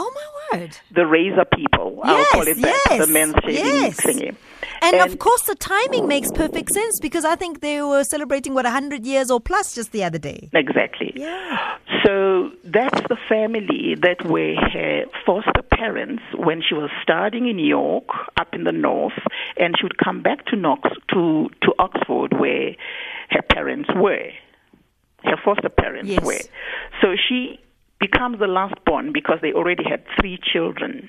Oh 0.00 0.10
my 0.14 0.58
word. 0.58 0.76
The 0.92 1.06
razor 1.06 1.44
people. 1.54 2.00
I'll 2.04 2.18
Yes, 2.18 2.30
call 2.32 2.46
it 2.48 2.54
that. 2.62 2.86
yes, 2.90 3.06
the 3.06 3.12
men's 3.12 3.34
shaving 3.44 3.64
yes. 3.64 4.00
thingy. 4.00 4.36
And, 4.80 4.94
of 5.00 5.18
course, 5.18 5.42
the 5.42 5.56
timing 5.56 6.06
makes 6.06 6.30
perfect 6.30 6.70
sense 6.72 7.00
because 7.00 7.24
I 7.24 7.34
think 7.34 7.60
they 7.60 7.82
were 7.82 8.04
celebrating 8.04 8.54
what 8.54 8.64
hundred 8.64 9.04
years 9.04 9.28
or 9.28 9.40
plus 9.40 9.74
just 9.74 9.90
the 9.90 10.04
other 10.04 10.18
day. 10.18 10.48
Exactly. 10.54 11.12
Yeah. 11.16 11.78
So 12.06 12.50
that's 12.62 13.00
the 13.08 13.16
family 13.28 13.96
that 14.00 14.24
were 14.24 14.54
her 14.54 15.04
foster 15.26 15.62
parents 15.72 16.22
when 16.36 16.62
she 16.66 16.74
was 16.74 16.90
studying 17.02 17.48
in 17.48 17.56
New 17.56 17.66
York, 17.66 18.04
up 18.36 18.54
in 18.54 18.62
the 18.64 18.72
north, 18.72 19.18
and 19.56 19.74
she 19.76 19.84
would 19.84 19.98
come 19.98 20.22
back 20.22 20.46
to 20.46 20.56
Knox 20.56 20.88
to 21.12 21.50
to 21.62 21.72
Oxford, 21.80 22.38
where 22.38 22.76
her 23.30 23.42
parents 23.42 23.90
were, 23.96 24.30
her 25.24 25.36
foster 25.44 25.68
parents 25.70 26.08
Yes. 26.10 26.22
were. 26.24 26.44
So 27.02 27.16
she 27.28 27.58
becomes 28.00 28.38
the 28.38 28.46
last 28.46 28.74
born 28.84 29.12
because 29.12 29.38
they 29.42 29.52
already 29.52 29.84
had 29.84 30.04
three 30.20 30.38
children. 30.52 31.08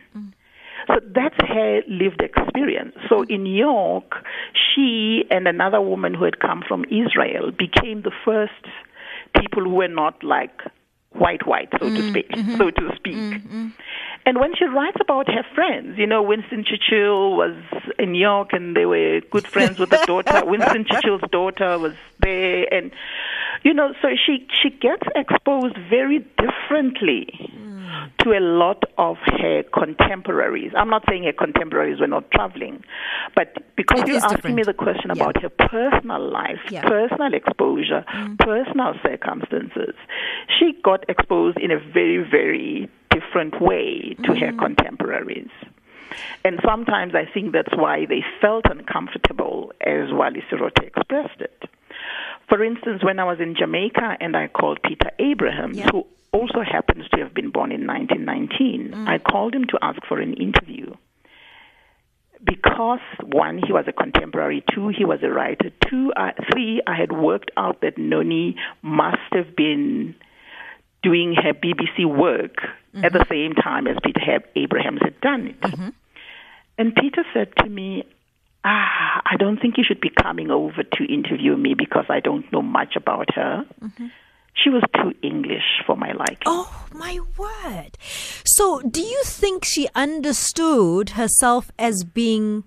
So 0.88 0.96
that's 1.14 1.36
her 1.48 1.82
lived 1.88 2.22
experience. 2.22 2.96
So 3.10 3.24
in 3.24 3.46
York, 3.46 4.26
she 4.54 5.24
and 5.30 5.48
another 5.48 5.82
woman 5.82 6.14
who 6.14 6.24
had 6.24 6.40
come 6.40 6.64
from 6.68 6.86
Israel 6.86 7.52
became 7.52 8.02
the 8.02 8.12
first 8.26 8.66
people 9.40 9.64
who 9.64 9.76
were 9.76 9.88
not 9.88 10.24
like 10.24 10.62
white 11.12 11.46
white, 11.46 11.70
so 11.74 11.80
to 11.80 11.86
mm-hmm. 11.86 12.10
speak, 12.10 12.30
mm-hmm. 12.30 12.56
so 12.58 12.70
to 12.70 12.96
speak. 12.96 13.16
Mm-hmm. 13.16 13.68
And 14.26 14.40
when 14.40 14.56
she 14.56 14.66
writes 14.66 14.98
about 15.02 15.28
her 15.28 15.44
friends, 15.56 15.98
you 15.98 16.06
know, 16.06 16.22
Winston 16.22 16.64
Churchill 16.64 17.36
was 17.36 17.56
in 17.98 18.16
York 18.16 18.50
and 18.54 18.76
they 18.76 18.86
were 18.86 19.22
good 19.32 19.48
friends 19.48 19.80
with 19.80 19.90
the 19.90 20.04
daughter. 20.06 20.46
Winston 20.46 20.86
Churchill's 20.86 21.24
daughter 21.32 21.80
was 21.80 21.94
there 22.20 22.72
and 22.72 22.92
you 23.64 23.74
know, 23.74 23.94
so 24.02 24.10
she 24.26 24.48
she 24.62 24.70
gets 24.70 25.04
exposed 25.16 25.76
very 25.90 26.20
differently 26.38 27.28
to 28.20 28.32
a 28.32 28.40
lot 28.40 28.84
of 28.98 29.18
her 29.26 29.64
contemporaries. 29.74 30.72
I'm 30.78 30.90
not 30.90 31.04
saying 31.10 31.24
her 31.24 31.34
contemporaries 31.34 32.00
were 32.00 32.08
not 32.08 32.30
traveling, 32.32 32.84
but 33.36 33.58
because 33.76 34.02
It 34.02 34.08
you're 34.08 34.18
asking 34.18 34.56
me 34.56 34.64
the 34.64 34.74
question 34.74 35.12
Yeah. 35.14 35.24
about 35.24 35.42
her 35.42 35.50
personal 35.50 36.22
life, 36.30 36.60
Yeah. 36.70 36.88
personal 36.88 37.34
exposure, 37.34 38.06
mm. 38.14 38.38
personal 38.40 38.94
circumstances, 39.02 39.96
she 40.58 40.74
got 40.84 41.04
exposed 41.10 41.58
in 41.58 41.72
a 41.72 41.78
very, 41.80 42.18
very 42.18 42.90
different 43.10 43.60
way 43.60 44.16
to 44.24 44.36
her 44.36 44.52
mm. 44.52 44.60
contemporaries. 44.60 45.50
And 46.44 46.60
sometimes 46.66 47.16
I 47.16 47.26
think 47.26 47.54
that's 47.54 47.76
why 47.76 48.06
they 48.06 48.24
felt 48.42 48.66
uncomfortable, 48.66 49.72
as 49.82 50.12
Wally 50.12 50.44
Serote 50.50 50.84
expressed 50.84 51.42
it. 51.42 51.64
For 52.50 52.64
instance, 52.64 53.04
when 53.04 53.20
I 53.20 53.24
was 53.26 53.40
in 53.40 53.56
Jamaica 53.56 54.18
and 54.20 54.36
I 54.36 54.48
called 54.48 54.80
Peter 54.84 55.12
Abrahams, 55.20 55.78
Yeah. 55.78 55.88
who 55.92 56.06
also 56.32 56.62
happens 56.62 57.08
to 57.10 57.20
have 57.24 57.34
been 57.34 57.50
born 57.52 57.72
in 57.72 57.86
1919, 57.88 58.94
I 59.08 59.18
called 59.20 59.54
him 59.56 59.66
to 59.66 59.80
ask 59.82 60.00
for 60.08 60.20
an 60.20 60.34
interview. 60.34 60.94
Because 62.44 63.02
one, 63.22 63.60
he 63.66 63.74
was 63.74 63.86
a 63.88 63.92
contemporary. 63.92 64.64
Two, 64.74 64.88
he 64.90 65.04
was 65.04 65.20
a 65.24 65.30
writer. 65.30 65.72
Two, 65.90 66.14
uh, 66.16 66.32
three, 66.52 66.82
I 66.88 66.96
had 66.96 67.12
worked 67.12 67.52
out 67.58 67.82
that 67.82 67.98
Noni 67.98 68.56
must 68.82 69.18
have 69.34 69.56
been 69.56 70.16
doing 71.04 71.34
her 71.34 71.54
BBC 71.54 72.06
work 72.06 72.56
at 73.04 73.12
the 73.14 73.26
same 73.30 73.54
time 73.54 73.88
as 73.88 73.98
Peter 74.04 74.22
Abrahams 74.56 75.00
had 75.02 75.20
done 75.22 75.48
it. 75.48 75.94
And 76.78 76.96
Peter 76.96 77.24
said 77.34 77.50
to 77.58 77.70
me, 77.70 78.04
ah, 78.64 79.22
I 79.26 79.36
don't 79.38 79.60
think 79.60 79.78
you 79.78 79.84
should 79.88 80.02
be 80.02 80.10
coming 80.10 80.52
over 80.52 80.84
to 80.84 81.14
interview 81.14 81.56
me 81.56 81.76
because 81.78 82.06
I 82.10 82.20
don't 82.20 82.52
know 82.52 82.62
much 82.62 82.96
about 82.96 83.34
her. 83.36 83.66
She 84.56 84.70
was 84.70 84.84
too 84.96 85.14
English 85.22 85.84
for 85.86 85.96
my 85.96 86.12
liking. 86.12 86.38
Oh 86.46 86.88
my 86.94 87.20
word. 87.38 87.98
So, 88.46 88.82
do 88.82 89.02
you 89.02 89.22
think 89.24 89.64
she 89.64 89.88
understood 89.96 91.12
herself 91.12 91.72
as 91.80 92.04
being 92.04 92.66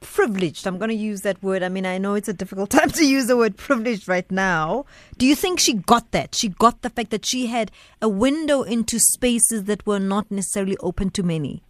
privileged? 0.00 0.66
I'm 0.66 0.78
going 0.78 0.90
to 0.90 0.94
use 0.94 1.20
that 1.22 1.42
word. 1.42 1.62
I 1.62 1.68
mean, 1.68 1.84
I 1.84 1.98
know 1.98 2.14
it's 2.14 2.28
a 2.28 2.32
difficult 2.32 2.70
time 2.78 2.90
to 2.90 3.04
use 3.04 3.26
the 3.26 3.36
word 3.36 3.56
privileged 3.58 4.08
right 4.08 4.30
now. 4.30 4.86
Do 5.18 5.26
you 5.26 5.34
think 5.34 5.60
she 5.60 5.74
got 5.74 6.12
that? 6.12 6.34
She 6.34 6.48
got 6.48 6.80
the 6.80 6.90
fact 6.90 7.10
that 7.10 7.26
she 7.26 7.48
had 7.48 7.70
a 8.00 8.08
window 8.08 8.62
into 8.62 8.98
spaces 8.98 9.64
that 9.64 9.86
were 9.86 10.00
not 10.00 10.30
necessarily 10.30 10.78
open 10.78 11.10
to 11.10 11.22
many. 11.22 11.62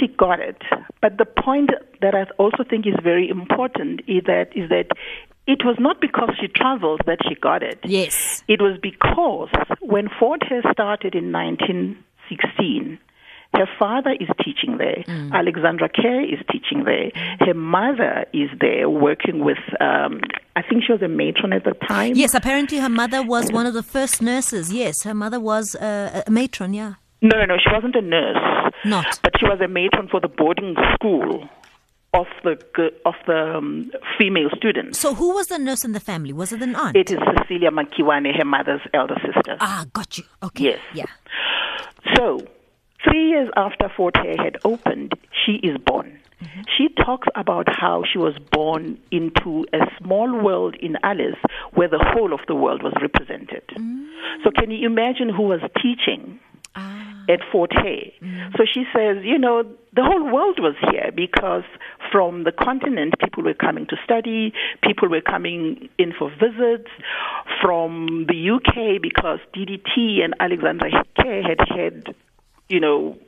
She 0.00 0.08
got 0.08 0.40
it, 0.40 0.62
but 1.02 1.18
the 1.18 1.26
point 1.26 1.70
that 2.00 2.14
I 2.14 2.24
also 2.38 2.64
think 2.68 2.86
is 2.86 2.94
very 3.02 3.28
important 3.28 4.00
is 4.08 4.22
that 4.24 4.48
is 4.56 4.68
that 4.70 4.86
it 5.46 5.64
was 5.64 5.76
not 5.78 6.00
because 6.00 6.30
she 6.40 6.48
traveled 6.48 7.02
that 7.06 7.18
she 7.28 7.34
got 7.34 7.62
it. 7.62 7.78
Yes. 7.84 8.42
It 8.48 8.60
was 8.62 8.78
because 8.80 9.50
when 9.80 10.08
Fort 10.18 10.42
Hare 10.48 10.62
started 10.72 11.14
in 11.14 11.32
1916, 11.32 12.98
Her 13.52 13.66
father 13.78 14.12
is 14.12 14.28
teaching 14.44 14.78
there. 14.78 15.02
Mm. 15.08 15.32
Alexander 15.32 15.88
Kerr 15.88 16.22
is 16.22 16.38
teaching 16.52 16.84
there. 16.84 17.10
Her 17.40 17.54
mother 17.54 18.24
is 18.32 18.48
there 18.60 18.88
working 18.88 19.44
with, 19.44 19.58
um, 19.80 20.20
I 20.54 20.62
think 20.62 20.84
she 20.86 20.92
was 20.92 21.02
a 21.02 21.08
matron 21.08 21.52
at 21.52 21.64
the 21.64 21.74
time. 21.88 22.14
Yes, 22.14 22.32
apparently 22.32 22.78
her 22.78 22.88
mother 22.88 23.24
was 23.24 23.50
one 23.50 23.66
of 23.66 23.74
the 23.74 23.82
first 23.82 24.22
nurses. 24.22 24.72
Yes, 24.72 25.02
her 25.02 25.14
mother 25.14 25.40
was 25.40 25.74
uh, 25.74 26.22
a 26.26 26.30
matron, 26.30 26.74
yeah. 26.74 26.94
No, 27.22 27.36
no, 27.38 27.44
no, 27.44 27.56
she 27.58 27.70
wasn't 27.72 27.96
a 27.96 28.00
nurse. 28.00 28.38
Not. 28.84 29.20
But 29.22 29.32
she 29.38 29.46
was 29.46 29.60
a 29.60 29.68
matron 29.68 30.08
for 30.08 30.20
the 30.20 30.28
boarding 30.28 30.74
school 30.94 31.48
of 32.12 32.26
the 32.42 32.58
of 33.04 33.14
the 33.26 33.56
um, 33.56 33.90
female 34.18 34.48
students. 34.56 34.98
So, 34.98 35.14
who 35.14 35.34
was 35.34 35.46
the 35.48 35.58
nurse 35.58 35.84
in 35.84 35.92
the 35.92 36.00
family? 36.00 36.32
Was 36.32 36.52
it 36.52 36.62
an 36.62 36.74
aunt? 36.74 36.96
It 36.96 37.10
is 37.10 37.18
Cecilia 37.38 37.70
Makiwane, 37.70 38.36
her 38.36 38.44
mother's 38.44 38.80
elder 38.92 39.16
sister. 39.24 39.56
Ah, 39.60 39.86
got 39.92 40.18
you. 40.18 40.24
Okay. 40.42 40.64
Yes. 40.64 40.78
Yeah. 40.94 41.04
So, 42.16 42.40
three 43.04 43.28
years 43.28 43.50
after 43.56 43.90
Fort 43.96 44.16
Hare 44.16 44.36
had 44.36 44.56
opened, 44.64 45.14
she 45.44 45.52
is 45.52 45.76
born. 45.78 46.18
Mm-hmm. 46.42 46.60
She 46.76 46.88
talks 47.04 47.28
about 47.36 47.66
how 47.68 48.02
she 48.10 48.18
was 48.18 48.34
born 48.50 48.98
into 49.10 49.66
a 49.74 49.80
small 49.98 50.42
world 50.42 50.74
in 50.80 50.96
Alice 51.02 51.36
where 51.74 51.88
the 51.88 52.02
whole 52.14 52.32
of 52.32 52.40
the 52.48 52.54
world 52.54 52.82
was 52.82 52.94
represented. 53.00 53.62
Mm. 53.76 54.06
So, 54.42 54.50
can 54.50 54.70
you 54.70 54.86
imagine 54.86 55.28
who 55.28 55.42
was 55.42 55.60
teaching? 55.80 56.40
Ah. 56.74 57.09
At 57.30 57.40
Fort 57.52 57.70
Hare. 57.72 58.10
Mm. 58.20 58.56
So 58.56 58.64
she 58.72 58.84
says, 58.92 59.18
you 59.22 59.38
know, 59.38 59.62
the 59.94 60.02
whole 60.02 60.24
world 60.32 60.58
was 60.58 60.74
here 60.90 61.10
because 61.14 61.62
from 62.10 62.42
the 62.42 62.50
continent, 62.50 63.14
people 63.22 63.44
were 63.44 63.54
coming 63.54 63.86
to 63.86 63.96
study, 64.04 64.52
people 64.82 65.08
were 65.08 65.20
coming 65.20 65.88
in 65.96 66.12
for 66.18 66.30
visits. 66.30 66.90
From 67.62 68.26
the 68.26 68.50
UK, 68.50 69.00
because 69.02 69.38
DDT 69.54 70.24
and 70.24 70.34
Alexander 70.40 70.88
Kerr 71.20 71.42
had 71.42 71.58
had, 71.68 72.14
you 72.68 72.80
know, 72.80 73.18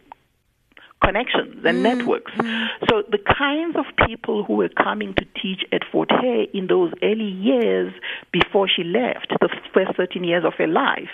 connections 1.04 1.64
and 1.64 1.78
mm. 1.78 1.82
networks. 1.82 2.32
Mm. 2.32 2.68
So 2.88 3.02
the 3.10 3.18
kinds 3.18 3.76
of 3.76 3.84
people 4.06 4.44
who 4.44 4.54
were 4.54 4.70
coming 4.70 5.14
to 5.14 5.24
teach 5.40 5.62
at 5.72 5.82
Fort 5.90 6.10
Hare 6.10 6.46
in 6.54 6.66
those 6.68 6.92
early 7.02 7.30
years 7.30 7.92
before 8.32 8.68
she 8.68 8.84
left, 8.84 9.32
the 9.40 9.48
first 9.74 9.96
13 9.96 10.24
years 10.24 10.44
of 10.44 10.54
her 10.58 10.66
life, 10.66 11.10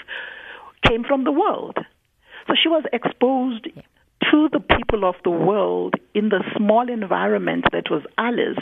came 0.86 1.04
from 1.04 1.24
the 1.24 1.32
world. 1.32 1.78
So 2.48 2.54
she 2.60 2.68
was 2.68 2.84
exposed 2.92 3.68
to 4.30 4.48
the 4.52 4.60
people 4.60 5.04
of 5.04 5.14
the 5.24 5.30
world 5.30 5.94
in 6.14 6.30
the 6.30 6.42
small 6.56 6.88
environment 6.90 7.64
that 7.72 7.90
was 7.90 8.02
Alice 8.18 8.58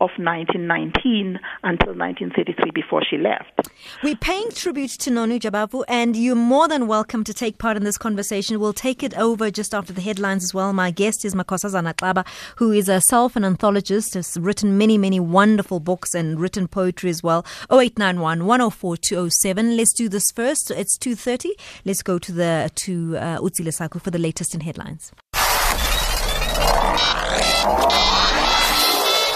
of 0.00 0.10
1919 0.18 1.38
until 1.62 1.94
1933 1.94 2.70
before 2.72 3.02
she 3.08 3.16
left. 3.16 3.68
We're 4.02 4.16
paying 4.16 4.50
tribute 4.50 4.90
to 4.90 5.10
Noni 5.10 5.40
Jabavu, 5.40 5.84
and 5.88 6.16
you're 6.16 6.34
more 6.34 6.68
than 6.68 6.86
welcome 6.86 7.24
to 7.24 7.32
take 7.32 7.58
part 7.58 7.76
in 7.76 7.84
this 7.84 7.96
conversation. 7.96 8.60
We'll 8.60 8.72
take 8.72 9.02
it 9.02 9.16
over 9.16 9.50
just 9.50 9.74
after 9.74 9.92
the 9.92 10.02
headlines 10.02 10.44
as 10.44 10.52
well. 10.52 10.72
My 10.72 10.90
guest 10.90 11.24
is 11.24 11.34
Makhosazana 11.34 11.94
Xaba, 11.94 12.26
who 12.56 12.72
is 12.72 12.88
a 12.88 13.00
self 13.00 13.36
and 13.36 13.44
anthologist, 13.44 14.14
has 14.14 14.36
written 14.38 14.76
many, 14.76 14.98
many 14.98 15.20
wonderful 15.20 15.80
books 15.80 16.14
and 16.14 16.38
written 16.38 16.68
poetry 16.68 17.10
as 17.10 17.22
well. 17.22 17.46
0891 17.70 18.44
104 18.44 18.96
207. 18.96 19.76
Let's 19.76 19.92
do 19.94 20.08
this 20.08 20.30
first. 20.30 20.70
It's 20.70 20.98
2.30. 20.98 21.50
Let's 21.84 22.02
go 22.02 22.18
to 22.18 22.32
the 22.32 22.70
to 22.74 23.16
uh, 23.16 23.38
Utsile 23.38 23.72
Saku 23.72 23.98
for 23.98 24.10
the 24.10 24.18
latest 24.18 24.54
in 24.54 24.60
headlines. 24.60 24.81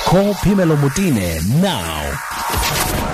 Call 0.07 0.35
Phemelo 0.35 0.77
Motene 0.77 1.41
now. 1.61 3.06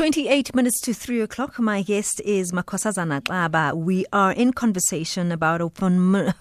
28 0.00 0.54
minutes 0.54 0.80
to 0.80 0.94
3 0.94 1.20
o'clock. 1.20 1.58
My 1.58 1.82
guest 1.82 2.22
is 2.24 2.52
Makhosazana 2.52 3.20
Xaba. 3.20 3.74
We 3.76 4.06
are 4.14 4.32
in 4.32 4.54
conversation 4.54 5.30
about 5.30 5.60
a 5.60 5.68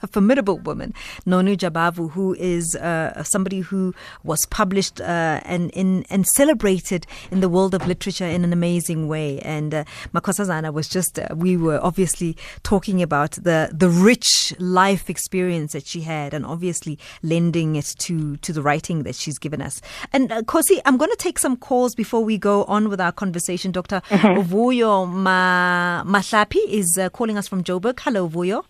formidable 0.08 0.60
woman, 0.60 0.94
Noni 1.25 1.58
Jabavu, 1.58 2.12
who 2.12 2.36
is 2.36 2.74
uh, 2.78 3.22
somebody 3.24 3.60
who 3.60 3.94
was 4.24 4.46
published 4.46 5.01
uh, 5.01 5.42
and, 5.44 5.72
in, 5.72 6.06
and 6.10 6.25
celebrated 6.25 7.06
in 7.32 7.42
the 7.42 7.50
world 7.50 7.75
of 7.75 7.86
literature 7.86 8.24
in 8.24 8.46
an 8.46 8.54
amazing 8.54 9.10
way. 9.10 9.39
And 9.39 9.74
uh, 9.74 9.84
was 10.13 10.88
just, 10.88 11.19
uh, 11.19 11.28
we 11.36 11.58
were 11.58 11.84
obviously 11.84 12.38
talking 12.63 13.02
about 13.02 13.32
the, 13.32 13.72
the 13.74 13.89
rich 13.89 14.54
life 14.58 15.10
experience 15.10 15.74
that 15.74 15.86
she 15.86 16.00
had 16.00 16.34
and 16.34 16.45
obviously 16.45 16.98
lending 17.24 17.76
it 17.76 17.93
to, 17.98 18.38
to 18.38 18.54
the 18.54 18.62
writing 18.62 19.04
that 19.04 19.15
she's 19.15 19.38
given 19.38 19.62
us. 19.62 19.82
And 20.13 20.32
uh, 20.32 20.43
Kosi, 20.43 20.80
I'm 20.86 20.95
going 20.95 21.12
to 21.12 21.17
take 21.17 21.38
some 21.38 21.58
calls 21.58 21.93
before 21.93 22.24
we 22.24 22.38
go 22.38 22.63
on 22.63 22.88
with 22.88 23.02
our 23.02 23.12
conversation 23.12 23.48
conversation. 23.49 23.71
Dr. 23.71 24.01
Mm-hmm. 24.09 24.51
Vuyo 24.51 25.07
Ma- 25.07 26.03
Mahlapi 26.03 26.59
is 26.67 26.97
uh, 26.97 27.09
calling 27.09 27.38
us 27.38 27.47
from 27.47 27.63
Joburg. 27.63 27.99
Hello, 27.99 28.29
Vuyo. 28.29 28.63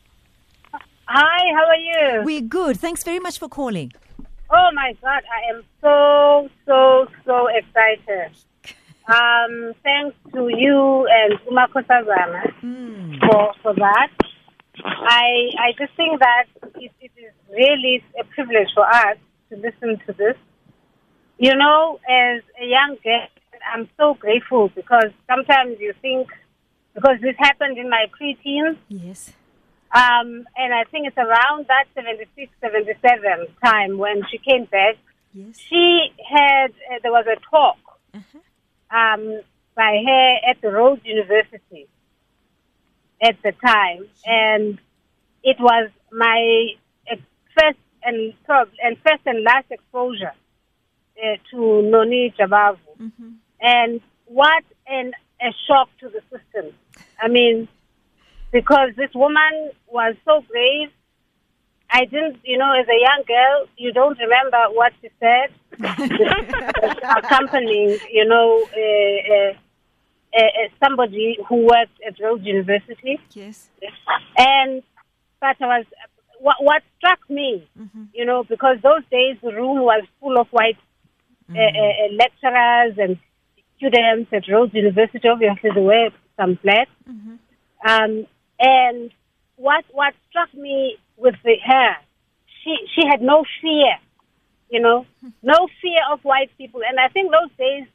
Hi, 1.08 1.42
how 1.56 1.66
are 1.66 1.84
you? 1.90 2.24
We're 2.24 2.42
good. 2.42 2.78
Thanks 2.78 3.04
very 3.04 3.20
much 3.20 3.40
for 3.40 3.50
calling. 3.50 3.92
Oh 4.52 4.70
my 4.74 4.96
God, 5.02 5.24
I 5.38 5.54
am 5.54 5.64
so, 5.82 6.50
so, 6.66 7.08
so 7.26 7.48
excited. 7.48 8.32
Um, 9.10 9.74
thanks 9.82 10.16
to 10.36 10.50
you 10.50 11.08
and 11.10 11.40
Umakosazana 11.50 12.44
mm. 12.62 13.20
for, 13.20 13.54
for 13.64 13.74
that. 13.74 14.12
I, 14.86 15.50
I 15.58 15.72
just 15.80 15.96
think 15.98 16.20
that 16.20 16.46
it, 16.76 16.92
it 17.02 17.12
is 17.18 17.34
really 17.50 18.04
a 18.22 18.24
privilege 18.24 18.68
for 18.76 18.86
us 18.86 19.18
to 19.50 19.56
listen 19.56 19.98
to 20.06 20.14
this. 20.14 20.38
You 21.40 21.56
know, 21.56 22.00
as 22.08 22.44
a 22.62 22.66
young 22.68 22.98
girl, 23.04 23.26
I'm 23.74 23.90
so 23.98 24.14
grateful 24.14 24.70
because 24.70 25.12
sometimes 25.28 25.80
you 25.80 25.94
think, 26.02 26.30
because 26.94 27.18
this 27.22 27.36
happened 27.38 27.78
in 27.78 27.90
my 27.90 28.06
preteens. 28.20 28.78
Yes. 28.88 29.32
Um, 29.92 30.46
and 30.56 30.74
I 30.74 30.84
think 30.92 31.08
it's 31.08 31.18
around 31.18 31.68
that 31.68 31.86
76, 31.96 32.52
77 32.62 33.48
time 33.64 33.98
when 33.98 34.22
she 34.30 34.38
came 34.38 34.66
back. 34.66 34.96
Yes. 35.34 35.58
She 35.58 36.10
had, 36.30 36.72
uh, 36.72 37.00
there 37.02 37.12
was 37.12 37.26
a 37.26 37.40
talk 37.50 37.78
uh-huh. 38.14 38.96
um, 38.96 39.42
by 39.76 40.04
her 40.06 40.36
at 40.50 40.62
the 40.62 40.72
Rhodes 40.72 41.02
University 41.06 41.88
at 43.22 43.36
the 43.44 43.52
time. 43.52 44.08
And 44.26 44.80
it 45.44 45.58
was 45.60 45.90
my 46.12 46.74
first 47.58 47.80
and, 48.04 48.34
and 48.84 48.98
first 48.98 49.22
and 49.26 49.44
last 49.44 49.66
exposure 49.72 50.34
uh, 51.24 51.36
to 51.52 51.82
Noni 51.82 52.34
Jabavu. 52.38 52.78
Mm-hmm. 53.00 53.30
And 53.62 54.02
what 54.26 54.64
an, 54.88 55.14
a 55.42 55.54
shock 55.68 55.90
to 56.00 56.10
the 56.10 56.22
system. 56.30 56.74
I 57.22 57.28
mean, 57.28 57.68
because 58.52 58.90
this 58.96 59.14
woman 59.14 59.72
was 59.88 60.16
so 60.26 60.42
brave. 60.50 60.90
I 61.92 62.06
didn't, 62.06 62.38
you 62.44 62.58
know, 62.58 62.72
as 62.80 62.88
a 62.88 63.00
young 63.00 63.24
girl, 63.28 63.68
you 63.76 63.92
don't 63.92 64.18
remember 64.20 64.66
what 64.74 64.94
she 65.02 65.10
said. 65.20 65.50
accompanying, 67.24 67.98
you 68.12 68.26
know, 68.26 68.64
uh, 68.76 69.34
uh, 69.34 69.54
uh, 70.38 70.70
somebody 70.84 71.38
who 71.48 71.66
worked 71.66 72.00
at 72.06 72.20
Rhodes 72.22 72.46
University. 72.46 73.20
Yes. 73.34 73.70
And 74.38 74.84
but 75.40 75.56
I 75.62 75.80
was 75.80 75.86
what, 76.40 76.58
what 76.60 76.84
struck 76.98 77.20
me, 77.30 77.68
mm-hmm. 77.80 78.04
you 78.14 78.26
know, 78.26 78.44
because 78.44 78.78
those 78.82 79.04
days 79.12 79.38
the 79.42 79.54
room 79.54 79.82
was 79.82 80.04
full 80.20 80.38
of 80.40 80.48
white 80.50 80.78
mm-hmm. 81.50 81.56
uh, 81.56 81.60
uh, 81.60 82.14
lecturers 82.14 82.98
and 82.98 83.18
students 83.80 84.30
at 84.32 84.44
Rhodes 84.52 84.74
University. 84.74 85.28
Obviously, 85.28 85.72
there 85.74 85.84
were 85.84 86.10
some 86.38 86.60
black. 86.62 86.88
Mm-hmm. 87.10 87.36
Um, 87.88 88.28
and 88.60 89.12
what 89.56 89.86
what 89.92 90.14
struck 90.30 90.54
me 90.54 90.98
with 91.18 91.36
the, 91.44 91.56
her, 91.66 91.96
she 92.64 92.76
she 92.94 93.08
had 93.10 93.22
no 93.22 93.44
fear, 93.62 93.96
you 94.70 94.82
know, 94.82 95.06
no 95.42 95.68
fear 95.82 96.02
of 96.12 96.20
white 96.24 96.52
people. 96.58 96.82
And 96.88 97.00
I 97.00 97.08
think 97.08 97.32
those 97.32 97.52
days, 97.58 97.88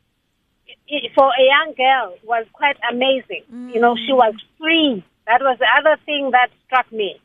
it, 0.89 1.13
for 1.15 1.29
a 1.29 1.45
young 1.45 1.75
girl, 1.77 2.17
was 2.25 2.47
quite 2.53 2.77
amazing. 2.91 3.45
Mm-hmm. 3.53 3.69
You 3.71 3.81
know, 3.81 3.95
she 3.95 4.13
was 4.13 4.35
free. 4.59 5.05
That 5.27 5.41
was 5.41 5.59
the 5.59 5.69
other 5.79 6.01
thing 6.05 6.31
that 6.33 6.49
struck 6.67 6.91
me. 6.93 7.21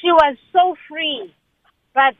She 0.00 0.10
was 0.12 0.36
so 0.52 0.76
free, 0.88 1.34
but 1.94 2.14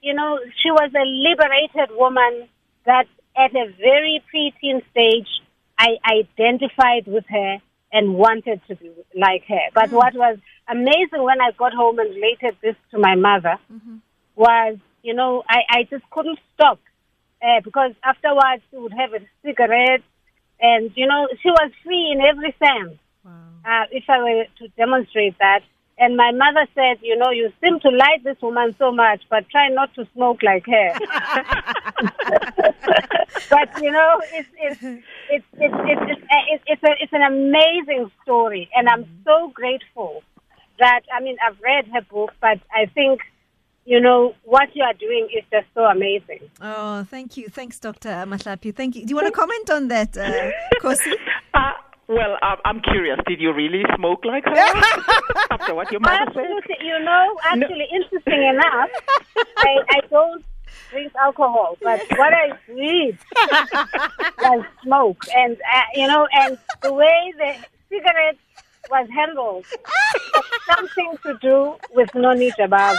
you 0.00 0.14
know, 0.14 0.38
she 0.62 0.70
was 0.70 0.90
a 0.94 1.04
liberated 1.04 1.96
woman 1.96 2.48
that 2.86 3.06
at 3.36 3.54
a 3.54 3.72
very 3.78 4.22
preteen 4.32 4.82
stage, 4.90 5.28
I 5.78 5.96
identified 6.06 7.06
with 7.06 7.24
her 7.28 7.58
and 7.92 8.14
wanted 8.14 8.60
to 8.68 8.76
be 8.76 8.90
like 9.14 9.44
her. 9.48 9.70
But 9.72 9.86
mm-hmm. 9.86 9.96
what 9.96 10.14
was 10.14 10.38
amazing 10.68 11.22
when 11.22 11.40
I 11.40 11.50
got 11.56 11.72
home 11.72 11.98
and 11.98 12.14
related 12.14 12.56
this 12.62 12.76
to 12.90 12.98
my 12.98 13.14
mother 13.14 13.58
mm-hmm. 13.72 13.96
was, 14.34 14.78
you 15.02 15.14
know, 15.14 15.42
I, 15.48 15.60
I 15.70 15.82
just 15.84 16.08
couldn't 16.10 16.38
stop 16.54 16.80
uh, 17.42 17.60
because 17.62 17.92
afterwards 18.02 18.62
she 18.70 18.76
would 18.76 18.92
have 18.92 19.12
a 19.12 19.20
cigarette 19.44 20.02
and, 20.60 20.90
you 20.94 21.06
know, 21.06 21.28
she 21.42 21.50
was 21.50 21.70
free 21.84 22.10
in 22.12 22.20
every 22.20 22.54
sense. 22.58 22.98
Wow. 23.24 23.32
Uh, 23.64 23.84
if 23.90 24.04
I 24.08 24.18
were 24.18 24.44
to 24.58 24.68
demonstrate 24.76 25.38
that. 25.38 25.60
And 25.96 26.16
my 26.16 26.32
mother 26.32 26.66
said, 26.74 26.98
you 27.02 27.16
know, 27.16 27.30
you 27.30 27.52
seem 27.62 27.78
to 27.80 27.88
like 27.88 28.24
this 28.24 28.36
woman 28.42 28.74
so 28.78 28.90
much, 28.90 29.22
but 29.30 29.48
try 29.48 29.68
not 29.68 29.94
to 29.94 30.06
smoke 30.12 30.42
like 30.42 30.66
her. 30.66 30.92
but 33.50 33.82
you 33.82 33.92
know, 33.92 34.20
it's 34.32 34.48
it's 34.58 34.82
it's 34.82 35.04
it's 35.30 35.44
it's 35.60 36.02
it's, 36.10 36.22
it's, 36.30 36.64
it's, 36.66 36.82
a, 36.82 36.90
it's 37.00 37.12
an 37.12 37.22
amazing 37.22 38.10
story, 38.22 38.68
and 38.74 38.88
I'm 38.88 39.06
so 39.24 39.52
grateful 39.54 40.24
that 40.80 41.02
I 41.14 41.20
mean 41.22 41.36
I've 41.46 41.60
read 41.60 41.86
her 41.94 42.02
book, 42.10 42.32
but 42.40 42.58
I 42.72 42.86
think 42.86 43.20
you 43.84 44.00
know 44.00 44.34
what 44.42 44.74
you 44.74 44.82
are 44.82 44.94
doing 44.94 45.28
is 45.32 45.44
just 45.52 45.66
so 45.74 45.84
amazing. 45.84 46.40
Oh, 46.60 47.04
thank 47.04 47.36
you, 47.36 47.48
thanks, 47.48 47.78
Doctor 47.78 48.08
Mahlapi. 48.26 48.74
Thank 48.74 48.96
you. 48.96 49.02
Do 49.06 49.10
you 49.10 49.16
want 49.16 49.28
to 49.28 49.32
comment 49.32 49.70
on 49.70 49.86
that, 49.88 50.16
uh, 50.18 50.50
Kosi? 50.80 51.12
Well, 52.08 52.36
I'm, 52.42 52.58
I'm 52.64 52.80
curious. 52.80 53.18
Did 53.26 53.40
you 53.40 53.52
really 53.52 53.82
smoke 53.96 54.24
like 54.24 54.44
her 54.44 54.54
after 55.50 55.74
what 55.74 55.90
your 55.90 56.00
mother 56.00 56.30
said? 56.34 56.44
Absolutely. 56.44 56.76
You 56.86 56.98
know, 57.00 57.36
actually, 57.44 57.86
interesting 57.92 58.42
enough, 58.42 58.90
I, 59.56 59.76
I 59.90 60.00
don't 60.10 60.44
drink 60.90 61.12
alcohol, 61.20 61.78
but 61.82 62.00
what 62.16 62.34
I 62.34 62.52
did 62.66 63.18
was 64.38 64.64
smoke, 64.82 65.24
and 65.34 65.56
uh, 65.56 65.82
you 65.94 66.06
know, 66.06 66.28
and 66.32 66.58
the 66.82 66.92
way 66.92 67.32
the 67.38 67.54
cigarette 67.88 68.38
was 68.90 69.08
handled 69.14 69.64
had 69.66 70.76
something 70.76 71.16
to 71.22 71.38
do 71.40 71.76
with 71.94 72.14
Noni 72.14 72.50
Jabavu. 72.52 72.98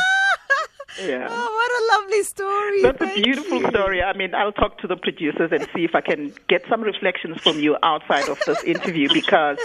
Yeah. 1.02 1.28
Oh, 1.30 1.50
what 1.60 2.00
a 2.00 2.02
lovely 2.02 2.24
story. 2.24 2.82
That's 2.82 3.02
a 3.02 3.22
beautiful 3.22 3.62
you. 3.62 3.70
story. 3.70 4.02
I 4.02 4.16
mean, 4.16 4.34
I'll 4.34 4.52
talk 4.52 4.78
to 4.80 4.88
the 4.88 4.96
producers 4.96 5.52
and 5.52 5.68
see 5.76 5.84
if 5.84 5.96
I 5.96 6.02
can 6.02 6.34
get 6.48 6.64
some 6.70 6.82
reflections 6.82 7.42
from 7.42 7.60
you 7.60 7.78
outside 7.84 8.30
of 8.30 8.40
this 8.46 8.64
interview 8.64 9.10
because 9.14 9.58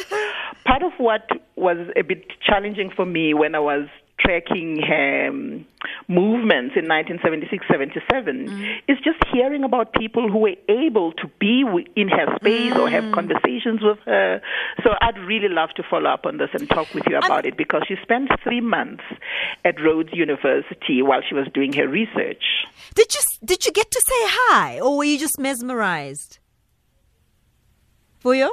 part 0.65 0.83
of 0.83 0.93
what 0.99 1.29
was 1.57 1.79
a 1.97 2.03
bit 2.03 2.25
challenging 2.43 2.91
for 2.91 3.07
me 3.07 3.35
when 3.35 3.55
I 3.55 3.61
was 3.61 3.89
tracking 4.21 4.83
her 4.83 5.29
um, 5.29 5.67
movements 6.09 6.77
in 6.77 6.87
1976 6.87 7.65
77 7.71 8.49
is 8.89 8.99
just 9.03 9.19
hearing 9.33 9.65
about 9.65 9.93
people 9.93 10.31
who 10.31 10.39
were 10.39 10.57
able 10.69 11.13
to 11.13 11.31
be 11.39 11.65
in 11.97 12.09
her 12.09 12.37
space 12.37 12.75
or 12.77 12.89
have 12.89 13.13
conversations 13.13 13.81
with 13.83 13.99
her. 14.07 14.41
So 14.85 14.91
I'd 15.01 15.19
really 15.19 15.49
love 15.49 15.71
to 15.77 15.83
follow 15.89 16.11
up 16.11 16.27
on 16.27 16.39
this 16.39 16.51
and 16.53 16.69
talk 16.69 16.93
with 16.95 17.05
you 17.09 17.17
about 17.17 17.47
it 17.47 17.57
because 17.57 17.83
she 17.89 17.97
spent 18.03 18.31
three 18.43 18.61
months 18.61 19.05
at 19.65 19.81
Rhodes 19.81 20.11
University 20.13 21.03
while 21.03 21.23
she 21.27 21.35
was 21.35 21.47
doing 21.55 21.73
her 21.75 21.89
research. 21.89 22.45
Did 22.95 23.15
you 23.15 23.21
did 23.45 23.65
you 23.65 23.73
get 23.73 23.91
to 23.91 24.03
say 24.07 24.15
hi, 24.15 24.81
or 24.81 24.99
were 24.99 25.05
you 25.05 25.19
just 25.19 25.39
mesmerized? 25.39 26.39
Vuyo? 28.23 28.51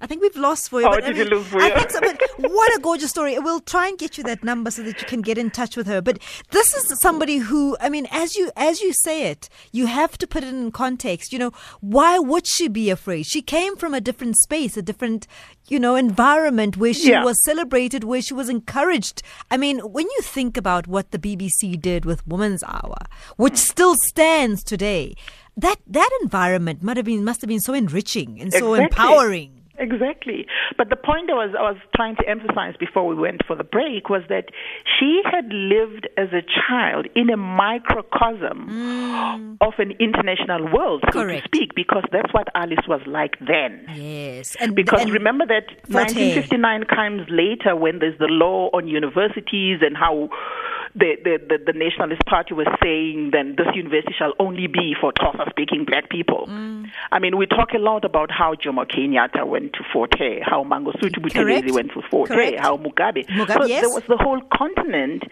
I 0.00 0.06
think 0.06 0.22
we've 0.22 0.36
lost 0.36 0.70
Vuyo. 0.70 0.84
Oh, 0.86 0.90
but 0.90 1.04
I 1.04 1.08
did 1.08 1.16
you 1.16 1.24
mean, 1.24 1.32
lose 1.34 1.46
I 1.54 1.70
Vuyo? 1.70 1.74
think 1.74 1.90
so, 1.90 2.00
but 2.00 2.50
what 2.52 2.76
a 2.76 2.80
gorgeous 2.80 3.10
story. 3.10 3.38
We'll 3.38 3.60
try 3.60 3.88
and 3.88 3.98
get 3.98 4.16
you 4.16 4.24
that 4.24 4.44
number 4.44 4.70
so 4.70 4.82
that 4.84 5.00
you 5.00 5.06
can 5.06 5.22
get 5.22 5.38
in 5.38 5.50
touch 5.50 5.76
with 5.76 5.86
her. 5.86 6.00
But 6.00 6.18
this 6.50 6.74
is 6.74 6.98
somebody 7.00 7.38
who, 7.38 7.76
I 7.80 7.88
mean, 7.88 8.06
as 8.10 8.36
you 8.36 8.50
as 8.56 8.80
you 8.80 8.92
say 8.92 9.30
it, 9.30 9.48
you 9.72 9.86
have 9.86 10.16
to 10.18 10.26
put 10.26 10.44
it 10.44 10.48
in 10.54 10.70
context. 10.70 11.32
You 11.32 11.38
know, 11.40 11.52
why 11.80 12.18
would 12.18 12.46
she 12.46 12.68
be 12.68 12.90
afraid? 12.90 13.26
She 13.26 13.42
came 13.42 13.76
from 13.76 13.92
a 13.94 14.00
different 14.00 14.36
space, 14.36 14.76
a 14.76 14.82
different, 14.82 15.26
you 15.68 15.80
know, 15.80 15.96
environment 15.96 16.76
where 16.76 16.94
she 16.94 17.10
Yeah. 17.10 17.24
was 17.24 17.42
celebrated, 17.44 18.04
where 18.04 18.22
she 18.22 18.34
was 18.34 18.48
encouraged. 18.48 19.22
I 19.50 19.56
mean, 19.56 19.78
when 19.80 20.04
you 20.06 20.20
think 20.22 20.56
about 20.56 20.86
what 20.86 21.10
the 21.10 21.18
BBC 21.18 21.76
did 21.80 22.04
with 22.04 22.26
Women's 22.26 22.62
Hour, 22.62 22.98
which 23.36 23.56
still 23.56 23.94
stands 23.96 24.62
today, 24.62 25.14
that 25.56 25.76
that 25.88 26.10
environment 26.22 26.82
might 26.84 26.96
have 26.96 27.06
been 27.06 27.24
must 27.24 27.40
have 27.40 27.48
been 27.48 27.60
so 27.60 27.74
enriching 27.74 28.40
and 28.40 28.52
so 28.52 28.74
Exactly. 28.74 28.84
empowering. 28.84 29.57
Exactly. 29.78 30.46
But 30.76 30.90
the 30.90 30.96
point 30.96 31.30
I 31.30 31.34
was 31.34 31.54
I 31.58 31.62
was 31.62 31.76
trying 31.94 32.16
to 32.16 32.28
emphasize 32.28 32.74
before 32.78 33.06
we 33.06 33.14
went 33.14 33.42
for 33.46 33.56
the 33.56 33.64
break 33.64 34.08
was 34.08 34.22
that 34.28 34.46
she 34.98 35.20
had 35.24 35.52
lived 35.52 36.08
as 36.16 36.28
a 36.32 36.42
child 36.68 37.06
in 37.14 37.30
a 37.30 37.36
microcosm 37.36 39.56
of 39.60 39.74
an 39.78 39.92
international 40.00 40.70
world, 40.72 41.04
so 41.12 41.18
Mm. 41.20 41.22
Correct. 41.22 41.52
to 41.52 41.56
speak, 41.58 41.74
because 41.74 42.04
that's 42.12 42.32
what 42.32 42.48
Alice 42.54 42.86
was 42.88 43.00
like 43.06 43.36
then. 43.40 43.84
Yes, 43.94 44.56
and 44.60 44.74
Because 44.74 45.02
and- 45.02 45.12
remember 45.12 45.46
that 45.46 45.66
1959 45.88 46.84
comes 46.84 47.28
later 47.30 47.74
when 47.76 47.98
there's 47.98 48.18
the 48.18 48.26
law 48.28 48.70
on 48.72 48.86
universities 48.88 49.80
and 49.82 49.96
how 49.96 50.28
the, 50.94 51.16
the, 51.22 51.38
the, 51.48 51.72
the 51.72 51.78
Nationalist 51.78 52.22
Party 52.26 52.54
was 52.54 52.66
saying 52.82 53.30
then 53.32 53.54
this 53.56 53.66
university 53.74 54.14
shall 54.18 54.32
only 54.38 54.66
be 54.66 54.94
for 55.00 55.12
Xhosa 55.12 55.48
speaking 55.50 55.84
black 55.84 56.08
people. 56.10 56.46
Mm. 56.48 56.86
I 57.12 57.18
mean, 57.18 57.36
we 57.36 57.46
talk 57.46 57.72
a 57.74 57.78
lot 57.78 58.04
about 58.04 58.30
how 58.30 58.54
Jomo 58.54 58.86
Kenyatta 58.86 59.46
went 59.46 59.74
to 59.74 59.80
Fort 59.92 60.16
Hare, 60.18 60.42
how 60.42 60.64
Mangosuthu. 60.64 61.18
Buthelezi 61.18 61.72
went 61.72 61.92
to 61.92 62.02
Fort 62.10 62.28
Hare, 62.30 62.50
Correct. 62.50 62.60
how 62.60 62.76
Mugabe. 62.76 63.26
Mugabe, 63.28 63.52
so 63.54 63.66
yes. 63.66 63.80
there 63.82 63.90
was 63.90 64.02
the 64.08 64.16
whole 64.16 64.40
continent 64.52 65.24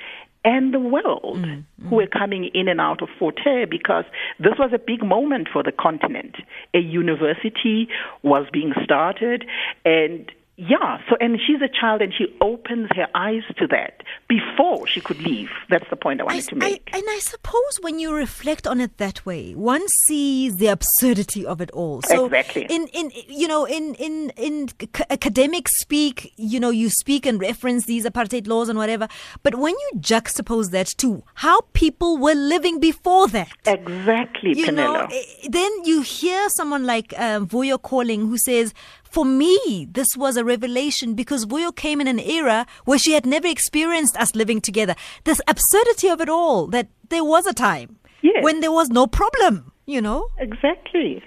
and 0.44 0.72
the 0.72 0.78
world 0.78 1.36
Mm, 1.36 1.64
who 1.88 1.96
were 1.96 2.06
coming 2.06 2.44
in 2.54 2.68
and 2.68 2.80
out 2.80 3.02
of 3.02 3.08
Fort 3.18 3.38
Hare 3.42 3.66
because 3.66 4.04
this 4.38 4.54
was 4.58 4.70
a 4.72 4.78
big 4.78 5.02
moment 5.04 5.48
for 5.52 5.62
the 5.62 5.72
continent. 5.72 6.36
A 6.72 6.78
university 6.78 7.88
was 8.22 8.46
being 8.52 8.72
started 8.82 9.44
and 9.84 10.30
yeah, 10.58 10.98
so 11.10 11.16
and 11.20 11.38
she's 11.46 11.60
a 11.60 11.68
child 11.68 12.00
and 12.00 12.14
she 12.16 12.26
opens 12.40 12.88
her 12.96 13.06
eyes 13.14 13.42
to 13.58 13.66
that 13.66 14.02
before 14.26 14.86
she 14.86 15.00
could 15.02 15.20
leave. 15.20 15.50
That's 15.68 15.84
the 15.90 15.96
point 15.96 16.20
I 16.20 16.24
I, 16.24 16.26
wanted 16.26 16.48
to 16.48 16.54
I- 16.56 16.58
make. 16.58 16.90
and 16.94 17.02
I 17.06 17.18
suppose 17.20 17.78
when 17.82 17.98
you 17.98 18.14
reflect 18.14 18.66
on 18.66 18.80
it 18.80 18.96
that 18.96 19.26
way, 19.26 19.52
one 19.52 19.86
sees 20.06 20.56
the 20.56 20.68
absurdity 20.68 21.44
of 21.44 21.60
it 21.60 21.70
all. 21.72 22.00
So 22.02 22.24
Exactly. 22.24 22.66
in, 22.70 22.86
in 22.94 23.10
you 23.28 23.46
know 23.48 23.66
in 23.66 23.94
in 23.96 24.30
in 24.38 24.68
c- 24.68 24.88
academic 25.10 25.68
speak, 25.68 26.32
you 26.36 26.58
know, 26.58 26.70
you 26.70 26.88
speak 26.88 27.26
and 27.26 27.38
reference 27.40 27.84
these 27.84 28.06
apartheid 28.06 28.46
laws 28.46 28.68
and 28.70 28.78
whatever. 28.78 29.08
But 29.42 29.56
when 29.56 29.74
you 29.74 29.90
juxtapose 30.00 30.70
that 30.70 30.86
to 30.98 31.22
how 31.34 31.60
people 31.74 32.16
were 32.16 32.34
living 32.34 32.80
before 32.80 33.28
that, 33.28 33.50
exactly, 33.66 34.58
you 34.58 34.72
know, 34.72 35.06
Phemelo. 35.06 35.12
eh, 35.12 35.48
then 35.50 35.70
you 35.84 36.00
hear 36.00 36.48
someone 36.50 36.84
like 36.86 37.12
um, 37.18 37.46
Vuyo 37.46 37.80
calling 37.80 38.22
who 38.22 38.38
says, 38.38 38.72
for 39.10 39.24
me, 39.24 39.86
this 39.90 40.16
was 40.16 40.36
a 40.36 40.44
revelation 40.44 41.14
because 41.14 41.46
Vuyo 41.46 41.74
came 41.74 42.00
in 42.00 42.06
an 42.08 42.18
era 42.20 42.66
where 42.84 42.98
she 42.98 43.12
had 43.12 43.26
never 43.26 43.46
experienced 43.48 44.16
us 44.16 44.34
living 44.34 44.60
together. 44.60 44.94
This 45.24 45.40
absurdity 45.48 46.08
of 46.08 46.20
it 46.20 46.28
all, 46.28 46.66
that 46.68 46.88
there 47.08 47.24
was 47.24 47.46
a 47.46 47.54
time 47.54 47.96
Yes. 48.22 48.42
when 48.42 48.60
there 48.60 48.72
was 48.72 48.88
no 48.88 49.06
problem, 49.06 49.72
you 49.86 50.00
know? 50.00 50.28
exactly. 50.38 51.22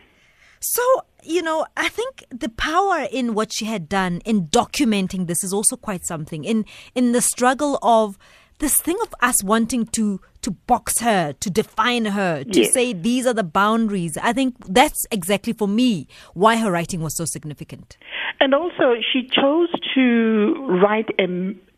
So, 0.61 0.81
you 1.23 1.41
know, 1.41 1.65
I 1.77 1.87
think 1.89 2.25
the 2.29 2.49
power 2.49 3.07
in 3.11 3.33
what 3.33 3.53
she 3.53 3.65
had 3.65 3.87
done 3.87 4.21
in 4.25 4.47
documenting 4.47 5.27
this 5.27 5.43
is 5.43 5.53
also 5.53 5.77
quite 5.77 6.05
something. 6.05 6.43
In 6.43 6.65
in 6.95 7.13
the 7.13 7.21
struggle 7.21 7.79
of 7.81 8.17
this 8.59 8.75
thing 8.81 8.97
of 9.01 9.15
us 9.21 9.41
wanting 9.41 9.85
to 9.87 10.19
to 10.41 10.51
box 10.51 10.99
her, 10.99 11.33
to 11.33 11.49
define 11.49 12.05
her, 12.05 12.43
to 12.43 12.59
Yes. 12.61 12.73
say 12.73 12.93
these 12.93 13.25
are 13.27 13.33
the 13.33 13.43
boundaries. 13.43 14.17
I 14.17 14.33
think 14.33 14.55
that's 14.67 15.05
exactly 15.11 15.53
for 15.53 15.67
me 15.67 16.07
why 16.33 16.57
her 16.57 16.71
writing 16.71 17.01
was 17.01 17.15
so 17.15 17.25
significant. 17.25 17.97
And 18.39 18.53
also, 18.53 18.95
she 19.11 19.23
chose 19.23 19.69
to 19.95 20.53
write 20.81 21.09
a 21.19 21.27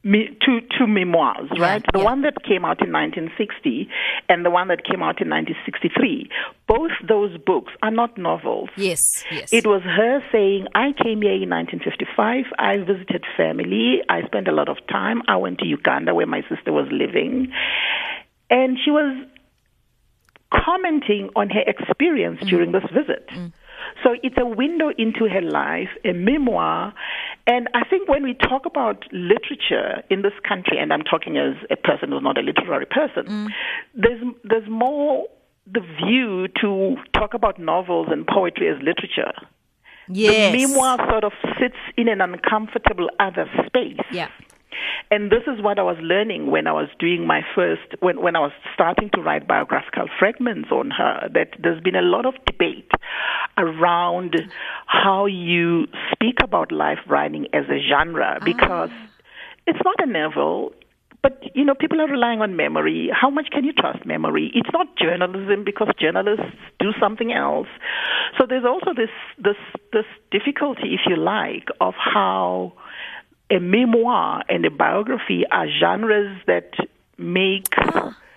me, 0.03 0.29
two 0.43 0.61
two 0.75 0.87
memoirs, 0.87 1.47
Yeah, 1.55 1.61
right? 1.63 1.83
The 1.93 1.99
yeah. 1.99 2.05
one 2.05 2.21
that 2.23 2.41
came 2.43 2.65
out 2.65 2.81
in 2.81 2.91
1960 2.91 3.87
and 4.29 4.43
the 4.43 4.49
one 4.49 4.67
that 4.69 4.83
came 4.83 5.03
out 5.03 5.21
in 5.21 5.29
1963. 5.29 6.27
Both 6.67 6.89
those 7.07 7.37
books 7.37 7.71
are 7.83 7.91
not 7.91 8.17
novels. 8.17 8.69
Yes, 8.77 8.99
yes. 9.31 9.53
It 9.53 9.67
was 9.67 9.83
her 9.83 10.23
saying, 10.31 10.65
I 10.73 10.93
came 10.93 11.21
here 11.21 11.33
in 11.33 11.49
1955. 11.49 12.45
I 12.57 12.77
visited 12.77 13.23
family. 13.37 14.01
I 14.09 14.23
spent 14.25 14.47
a 14.47 14.51
lot 14.51 14.69
of 14.69 14.77
time. 14.87 15.21
I 15.27 15.35
went 15.37 15.59
to 15.59 15.65
Uganda 15.67 16.15
where 16.15 16.25
my 16.27 16.41
sister 16.49 16.71
was 16.73 16.87
living. 16.91 17.51
And 18.51 18.77
she 18.83 18.91
was 18.91 19.25
commenting 20.53 21.29
on 21.35 21.49
her 21.49 21.63
experience 21.65 22.39
during 22.47 22.71
mm. 22.71 22.81
this 22.81 22.91
visit. 22.91 23.27
Mm. 23.29 23.53
So 24.03 24.15
it's 24.21 24.35
a 24.37 24.45
window 24.45 24.91
into 24.97 25.27
her 25.27 25.41
life, 25.41 25.89
a 26.05 26.13
memoir. 26.13 26.93
And 27.47 27.67
I 27.73 27.83
think 27.89 28.07
when 28.07 28.23
we 28.23 28.33
talk 28.33 28.65
about 28.65 29.05
literature 29.11 30.03
in 30.09 30.21
this 30.21 30.33
country, 30.47 30.77
and 30.77 30.93
I'm 30.93 31.01
talking 31.01 31.37
as 31.37 31.55
a 31.69 31.75
person 31.75 32.11
who's 32.11 32.21
not 32.21 32.37
a 32.37 32.41
literary 32.41 32.85
person, 32.85 33.25
mm. 33.25 33.47
there's, 33.95 34.21
there's 34.43 34.69
more 34.69 35.25
the 35.65 35.81
view 36.03 36.47
to 36.61 36.97
talk 37.13 37.33
about 37.33 37.59
novels 37.59 38.07
and 38.11 38.27
poetry 38.27 38.67
as 38.67 38.77
literature. 38.81 39.33
yes. 40.09 40.51
The 40.51 40.67
memoir 40.67 40.97
sort 41.09 41.23
of 41.23 41.33
sits 41.59 41.77
in 41.97 42.07
an 42.07 42.21
uncomfortable 42.21 43.09
other 43.19 43.49
space. 43.65 43.99
Yeah. 44.11 44.29
And 45.09 45.31
this 45.31 45.43
is 45.47 45.61
what 45.61 45.77
I 45.77 45.83
was 45.83 45.97
learning 46.01 46.49
when 46.51 46.67
I 46.67 46.71
was 46.71 46.87
doing 46.99 47.27
my 47.27 47.41
first, 47.53 47.81
when, 47.99 48.21
when 48.21 48.35
I 48.35 48.39
was 48.39 48.51
starting 48.73 49.09
to 49.13 49.21
write 49.21 49.47
biographical 49.47 50.07
fragments 50.17 50.69
on 50.71 50.91
her, 50.91 51.29
that 51.33 51.49
there's 51.61 51.81
been 51.81 51.95
a 51.95 52.01
lot 52.01 52.25
of 52.25 52.33
debate 52.45 52.91
around 53.57 54.35
how 54.85 55.25
you 55.25 55.87
speak 56.11 56.37
about 56.43 56.71
life 56.71 56.99
writing 57.07 57.47
as 57.53 57.65
a 57.69 57.79
genre 57.89 58.37
ah. 58.39 58.43
because 58.43 58.89
it's 59.67 59.79
not 59.83 59.95
a 59.99 60.05
novel. 60.05 60.73
But 61.21 61.43
you 61.53 61.63
know, 61.63 61.75
people 61.75 62.01
are 62.01 62.07
relying 62.07 62.41
on 62.41 62.55
memory. 62.55 63.11
How 63.13 63.29
much 63.29 63.49
can 63.51 63.63
you 63.63 63.73
trust 63.73 64.05
memory? 64.07 64.51
It's 64.55 64.69
not 64.73 64.87
journalism 64.97 65.63
because 65.63 65.89
journalists 65.99 66.55
do 66.79 66.93
something 66.99 67.31
else. 67.31 67.67
So 68.39 68.47
there's 68.47 68.65
also 68.65 68.93
this 68.95 69.11
this 69.37 69.57
this 69.93 70.05
difficulty, 70.31 70.95
if 70.95 71.01
you 71.05 71.17
like, 71.17 71.67
of 71.79 71.93
how 71.95 72.73
a 73.51 73.59
memoir 73.59 74.41
and 74.49 74.65
a 74.65 74.71
biography 74.71 75.43
are 75.51 75.67
genres 75.79 76.37
that 76.47 76.71
make 77.17 77.67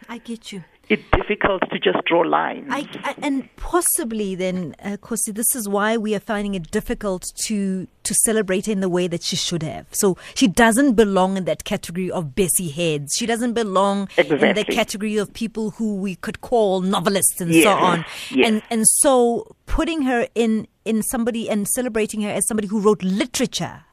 I 0.08 0.18
get 0.18 0.52
you. 0.52 0.64
it 0.90 1.00
difficult 1.12 1.62
to 1.70 1.78
just 1.78 2.04
draw 2.04 2.20
lines. 2.20 2.66
I, 2.70 2.86
I, 3.04 3.14
and 3.22 3.48
possibly 3.56 4.34
then, 4.34 4.74
uh, 4.84 4.98
Kosi, 5.00 5.32
this 5.34 5.54
is 5.56 5.66
why 5.66 5.96
we 5.96 6.14
are 6.14 6.20
finding 6.20 6.54
it 6.54 6.70
difficult 6.70 7.24
to 7.46 7.86
to 8.02 8.14
celebrate 8.26 8.68
in 8.68 8.80
the 8.80 8.88
way 8.90 9.06
that 9.08 9.22
she 9.22 9.34
should 9.36 9.62
have. 9.62 9.86
So 9.92 10.18
she 10.34 10.46
doesn't 10.46 10.92
belong 10.92 11.38
in 11.38 11.44
that 11.46 11.64
category 11.64 12.10
of 12.10 12.34
Bessie 12.34 12.68
heads. 12.68 13.14
She 13.16 13.24
doesn't 13.24 13.54
belong 13.54 14.08
in 14.18 14.54
the 14.54 14.64
category 14.68 15.16
of 15.16 15.32
people 15.32 15.70
who 15.70 15.94
we 15.96 16.16
could 16.16 16.42
call 16.42 16.82
novelists 16.82 17.40
and 17.40 17.50
Yes, 17.50 17.64
so 17.64 17.70
on. 17.72 18.04
yes. 18.30 18.46
And 18.48 18.62
and 18.70 18.84
so 18.86 19.56
putting 19.64 20.02
her 20.02 20.28
in 20.34 20.68
in 20.84 21.02
somebody 21.02 21.48
and 21.48 21.66
celebrating 21.66 22.20
her 22.20 22.30
as 22.30 22.46
somebody 22.46 22.68
who 22.68 22.78
wrote 22.80 23.02
literature 23.02 23.84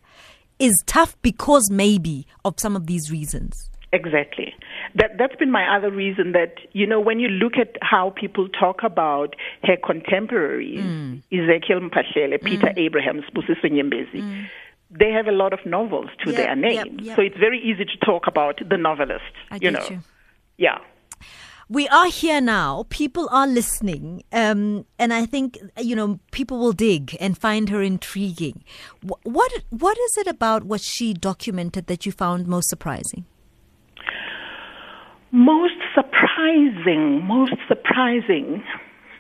is 0.62 0.82
tough 0.86 1.16
because 1.22 1.70
maybe 1.70 2.26
of 2.46 2.60
some 2.60 2.76
of 2.76 2.86
these 2.88 3.12
reasons. 3.12 3.70
Exactly. 3.94 4.54
That 4.96 5.18
that's 5.18 5.36
been 5.36 5.52
my 5.52 5.66
other 5.76 5.92
reason 5.92 6.32
that 6.32 6.54
you 6.72 6.88
know 6.88 7.00
when 7.02 7.20
you 7.20 7.28
look 7.28 7.58
at 7.58 7.76
how 7.82 8.12
people 8.12 8.48
talk 8.48 8.84
about 8.84 9.36
her 9.64 9.76
contemporaries, 9.76 10.80
Mm. 10.80 11.22
Ezekiel 11.32 11.82
Mphahlele, 11.82 12.42
Peter 12.42 12.72
Abrahams, 12.78 13.26
Busiso 13.36 13.66
Nyembezi, 13.66 14.48
they 14.90 15.12
have 15.12 15.28
a 15.28 15.32
lot 15.34 15.52
of 15.52 15.66
novels 15.66 16.10
to 16.24 16.28
Mm. 16.30 16.38
Yeah, 16.38 16.56
their 16.56 16.72
yep, 16.72 16.88
yep. 17.02 17.16
So 17.18 17.22
it's 17.22 17.38
very 17.38 17.60
easy 17.60 17.84
to 17.86 17.98
talk 18.06 18.28
about 18.28 18.62
the 18.68 18.78
novelist. 18.78 19.34
I 19.50 19.56
you 19.56 19.60
get 19.60 19.74
know. 19.74 19.88
you. 19.90 20.00
Yeah. 20.58 20.78
We 21.72 21.88
are 21.88 22.08
here 22.08 22.42
now. 22.42 22.86
People 22.90 23.30
are 23.32 23.48
listening, 23.48 24.24
um, 24.34 24.86
and 25.00 25.14
I 25.14 25.26
think 25.26 25.58
you 25.78 25.96
know 25.96 26.20
people 26.32 26.60
will 26.60 26.74
dig 26.74 27.16
and 27.22 27.38
find 27.38 27.70
her 27.70 27.82
intriguing. 27.82 28.64
What 29.24 29.52
what 29.70 29.98
is 29.98 30.18
it 30.18 30.28
about 30.28 30.66
what 30.66 30.82
she 30.82 31.14
documented 31.14 31.88
that 31.88 32.06
you 32.06 32.12
found 32.12 32.46
most 32.46 32.68
surprising? 32.68 33.26
Most 35.32 35.80
surprising, 35.96 37.26
most 37.26 37.54
surprising, 37.70 38.62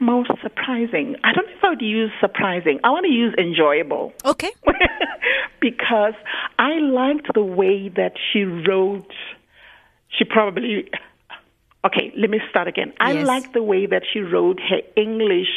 most 0.02 0.32
surprising. 0.44 1.16
I 1.24 1.32
don't 1.32 1.46
know 1.48 1.54
if 1.56 1.64
I 1.64 1.70
would 1.70 1.82
use 1.82 2.12
surprising. 2.20 2.82
I 2.84 2.90
want 2.90 3.06
to 3.06 3.14
use 3.14 3.34
enjoyable. 3.38 4.12
Okay, 4.26 4.52
because 5.62 6.16
I 6.60 6.80
liked 6.80 7.34
the 7.34 7.44
way 7.44 7.88
that 7.96 8.12
she 8.34 8.44
wrote. 8.44 9.14
She 10.10 10.26
probably. 10.26 10.90
Okay, 11.84 12.12
let 12.16 12.30
me 12.30 12.40
start 12.52 12.68
again. 12.68 12.94
I 13.00 13.14
Yes. 13.14 13.26
liked 13.28 13.54
the 13.54 13.64
way 13.64 13.88
that 13.88 14.04
she 14.12 14.20
wrote 14.20 14.60
her 14.70 14.82
English 14.96 15.50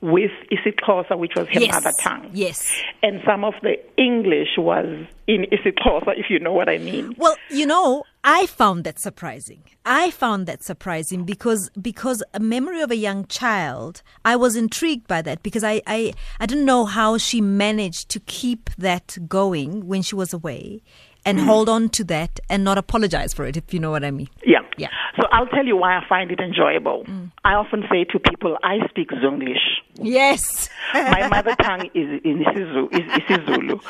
with 0.00 0.30
isiXhosa, 0.52 1.18
which 1.18 1.32
was 1.34 1.48
her 1.48 1.60
Yes. 1.60 1.72
mother 1.74 1.92
tongue. 1.98 2.30
Yes. 2.32 2.72
And 3.02 3.20
some 3.26 3.44
of 3.44 3.54
the 3.62 3.78
English 3.96 4.56
was 4.58 4.86
in 5.26 5.44
isiXhosa, 5.50 6.16
if 6.16 6.30
you 6.30 6.38
know 6.38 6.52
what 6.52 6.68
I 6.68 6.78
mean. 6.78 7.14
Well, 7.18 7.36
you 7.50 7.66
know, 7.66 8.04
I 8.22 8.46
found 8.46 8.84
that 8.84 9.00
surprising. 9.00 9.62
I 9.84 10.12
found 10.12 10.46
that 10.46 10.62
surprising 10.62 11.24
because 11.24 11.68
because 11.80 12.22
a 12.32 12.38
memory 12.38 12.80
of 12.80 12.92
a 12.92 12.96
young 12.96 13.26
child, 13.26 14.02
I 14.24 14.36
was 14.36 14.54
intrigued 14.54 15.08
by 15.08 15.20
that 15.22 15.42
because 15.42 15.64
I, 15.64 15.82
I, 15.88 16.12
I 16.38 16.46
didn't 16.46 16.64
know 16.64 16.84
how 16.84 17.18
she 17.18 17.40
managed 17.40 18.08
to 18.10 18.20
keep 18.20 18.70
that 18.78 19.18
going 19.28 19.88
when 19.88 20.02
she 20.02 20.14
was 20.14 20.32
away 20.32 20.82
and 21.24 21.38
hmm. 21.38 21.46
hold 21.46 21.68
on 21.68 21.88
to 21.90 22.04
that 22.04 22.40
and 22.48 22.64
not 22.64 22.78
apologize 22.78 23.32
for 23.32 23.46
it, 23.46 23.56
if 23.56 23.72
you 23.72 23.80
know 23.80 23.90
what 23.90 24.04
I 24.04 24.10
mean. 24.10 24.28
Yeah. 24.44 24.60
Yeah. 24.76 24.88
So 25.20 25.26
I'll 25.30 25.46
tell 25.46 25.66
you 25.66 25.76
why 25.76 25.96
I 25.96 26.08
find 26.08 26.30
it 26.30 26.40
enjoyable. 26.40 27.04
Hmm. 27.04 27.26
I 27.44 27.54
often 27.54 27.84
say 27.90 28.04
to 28.04 28.18
people, 28.18 28.56
I 28.62 28.78
speak 28.88 29.10
Zonglish. 29.10 29.60
Yes. 29.94 30.70
My 30.94 31.28
mother 31.28 31.54
tongue 31.56 31.90
is 31.94 32.20
in 32.24 32.44
isiZulu. 32.44 32.92
Is 32.92 33.22
isiZulu. 33.22 33.80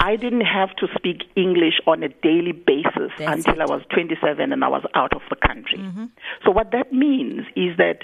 I 0.00 0.16
didn't 0.16 0.42
have 0.42 0.74
to 0.76 0.86
speak 0.96 1.24
English 1.36 1.80
on 1.86 2.02
a 2.02 2.08
daily 2.08 2.52
basis 2.52 3.10
That's 3.18 3.46
until 3.46 3.62
I 3.62 3.66
was 3.66 3.82
27 3.92 4.52
and 4.52 4.64
I 4.64 4.68
was 4.68 4.84
out 4.94 5.14
of 5.14 5.22
the 5.30 5.36
country. 5.36 5.78
Mm-hmm. 5.78 6.06
So 6.44 6.50
what 6.50 6.70
that 6.72 6.92
means 6.92 7.42
is 7.56 7.76
that 7.78 8.02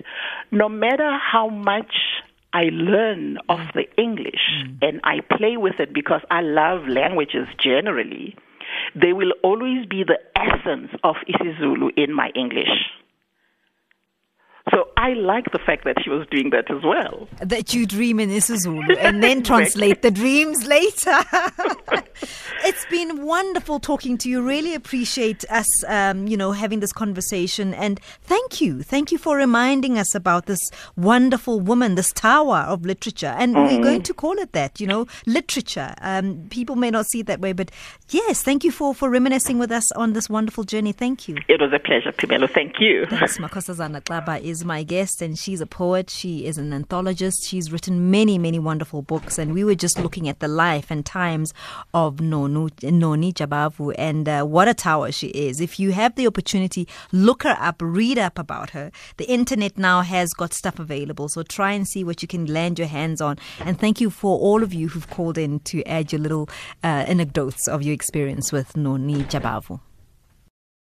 no 0.51 0.69
matter 0.69 1.17
how 1.19 1.49
much 1.49 1.95
I 2.55 2.71
learn 2.73 3.39
of 3.49 3.59
mm. 3.59 3.73
the 3.75 4.01
English 4.01 4.65
mm. 4.65 4.79
and 4.81 5.01
I 5.03 5.21
play 5.37 5.57
with 5.57 5.81
it 5.81 5.93
because 5.93 6.21
I 6.31 6.41
love 6.41 6.87
languages 6.87 7.49
generally, 7.59 8.37
there 8.95 9.15
will 9.15 9.33
always 9.43 9.87
be 9.87 10.05
the 10.05 10.19
essence 10.37 10.91
of 11.03 11.17
isiZulu 11.29 11.91
in 11.97 12.13
my 12.13 12.31
English. 12.35 12.91
So 14.71 14.89
I 14.97 15.13
like 15.13 15.53
the 15.53 15.59
fact 15.59 15.85
that 15.85 15.97
she 16.03 16.09
was 16.09 16.27
doing 16.31 16.51
that 16.51 16.71
as 16.71 16.83
well. 16.83 17.29
that 17.43 17.75
you 17.75 17.85
dream 17.87 18.19
in 18.19 18.31
isiZulu 18.31 18.97
and 18.99 19.23
then 19.23 19.43
translate 19.51 20.01
the 20.01 20.11
dreams 20.11 20.67
later. 20.67 21.19
it's 22.65 22.87
been 22.87 23.25
wonderful 23.25 23.79
talking 23.79 24.17
to 24.19 24.29
you. 24.29 24.43
Really 24.43 24.75
appreciate 24.75 25.45
us, 25.51 25.67
um, 25.87 26.27
you 26.27 26.37
know, 26.37 26.53
having 26.53 26.81
this 26.81 26.93
conversation. 26.93 27.75
And 27.75 28.01
thank 28.23 28.61
you, 28.61 28.83
thank 28.83 29.13
you 29.13 29.19
for 29.19 29.37
reminding 29.37 29.99
us 29.99 30.15
about 30.15 30.47
this 30.47 30.71
wonderful 30.97 31.61
woman, 31.61 31.95
this 31.95 32.13
tower 32.13 32.65
of 32.67 32.87
literature. 32.87 33.35
And 33.37 33.55
we're 33.55 33.83
going 33.83 34.03
to 34.03 34.15
call 34.15 34.39
it 34.39 34.53
that, 34.53 34.81
you 34.81 34.87
know, 34.87 35.07
literature. 35.27 35.95
Um, 36.01 36.47
people 36.51 36.77
may 36.77 36.91
not 36.91 37.07
see 37.07 37.21
it 37.21 37.27
that 37.27 37.41
way, 37.41 37.53
but 37.53 37.71
yes, 38.11 38.43
thank 38.43 38.65
you 38.65 38.71
for 38.71 38.95
for 38.95 39.11
reminiscing 39.11 39.59
with 39.59 39.71
us 39.71 39.93
on 39.93 40.13
this 40.15 40.31
wonderful 40.31 40.65
journey. 40.65 40.93
Thank 40.93 41.29
you. 41.29 41.37
It 41.49 41.61
was 41.61 41.73
a 41.73 41.79
pleasure, 41.79 42.13
Phemelo. 42.13 42.49
Thank 42.51 42.81
you. 42.81 43.07
Thanks. 43.07 43.39
Makhosazana 43.39 44.01
Xaba 44.03 44.41
is 44.55 44.65
my 44.65 44.85
guest, 44.85 45.21
and 45.21 45.37
she's 45.37 45.61
a 45.61 45.67
poet. 45.67 46.09
She 46.09 46.47
is 46.47 46.59
an 46.59 46.71
anthologist. 46.71 47.45
She's 47.45 47.73
written 47.73 48.11
many, 48.11 48.39
many 48.39 48.61
wonderful 48.61 49.03
books, 49.03 49.37
and 49.37 49.53
we 49.53 49.65
were 49.65 49.75
just 49.75 49.99
looking 49.99 50.29
at 50.29 50.39
the 50.39 50.47
life 50.47 50.91
and 50.91 51.05
times 51.05 51.53
of 51.93 52.21
Noni 52.21 52.71
Jabavu, 53.33 53.95
and 53.99 54.29
uh, 54.29 54.45
what 54.45 54.69
a 54.69 54.75
tower 54.75 55.11
she 55.11 55.29
is. 55.29 55.61
If 55.61 55.81
you 55.81 55.93
have 55.93 56.15
the 56.15 56.29
opportunity, 56.29 56.87
look 57.11 57.43
her 57.43 57.57
up, 57.59 57.77
read 57.81 58.19
up 58.19 58.39
about 58.39 58.71
her. 58.71 58.93
The 59.17 59.29
internet 59.29 59.77
now 59.77 60.03
has 60.03 60.33
got 60.33 60.53
stuff 60.53 60.79
available, 60.79 61.29
so 61.29 61.43
try 61.43 61.73
and 61.73 61.87
see 61.87 62.05
what 62.05 62.23
you 62.23 62.29
can 62.29 62.47
land 62.47 62.79
your 62.79 62.89
hands 62.89 63.21
on. 63.21 63.39
And 63.61 63.79
thank 63.79 64.01
you 64.01 64.09
for 64.11 64.39
all 64.39 64.63
of 64.63 64.73
you 64.73 64.89
who've 64.89 65.11
called 65.11 65.37
in 65.37 65.61
to 65.71 65.83
add 65.85 66.13
your 66.13 66.21
little 66.21 66.49
uh, 66.85 67.05
anecdotes 67.09 67.67
of 67.67 67.83
your 67.83 67.95
experience 67.95 68.53
with 68.53 68.77
Noni 68.77 69.25
Jabavu. 69.25 69.81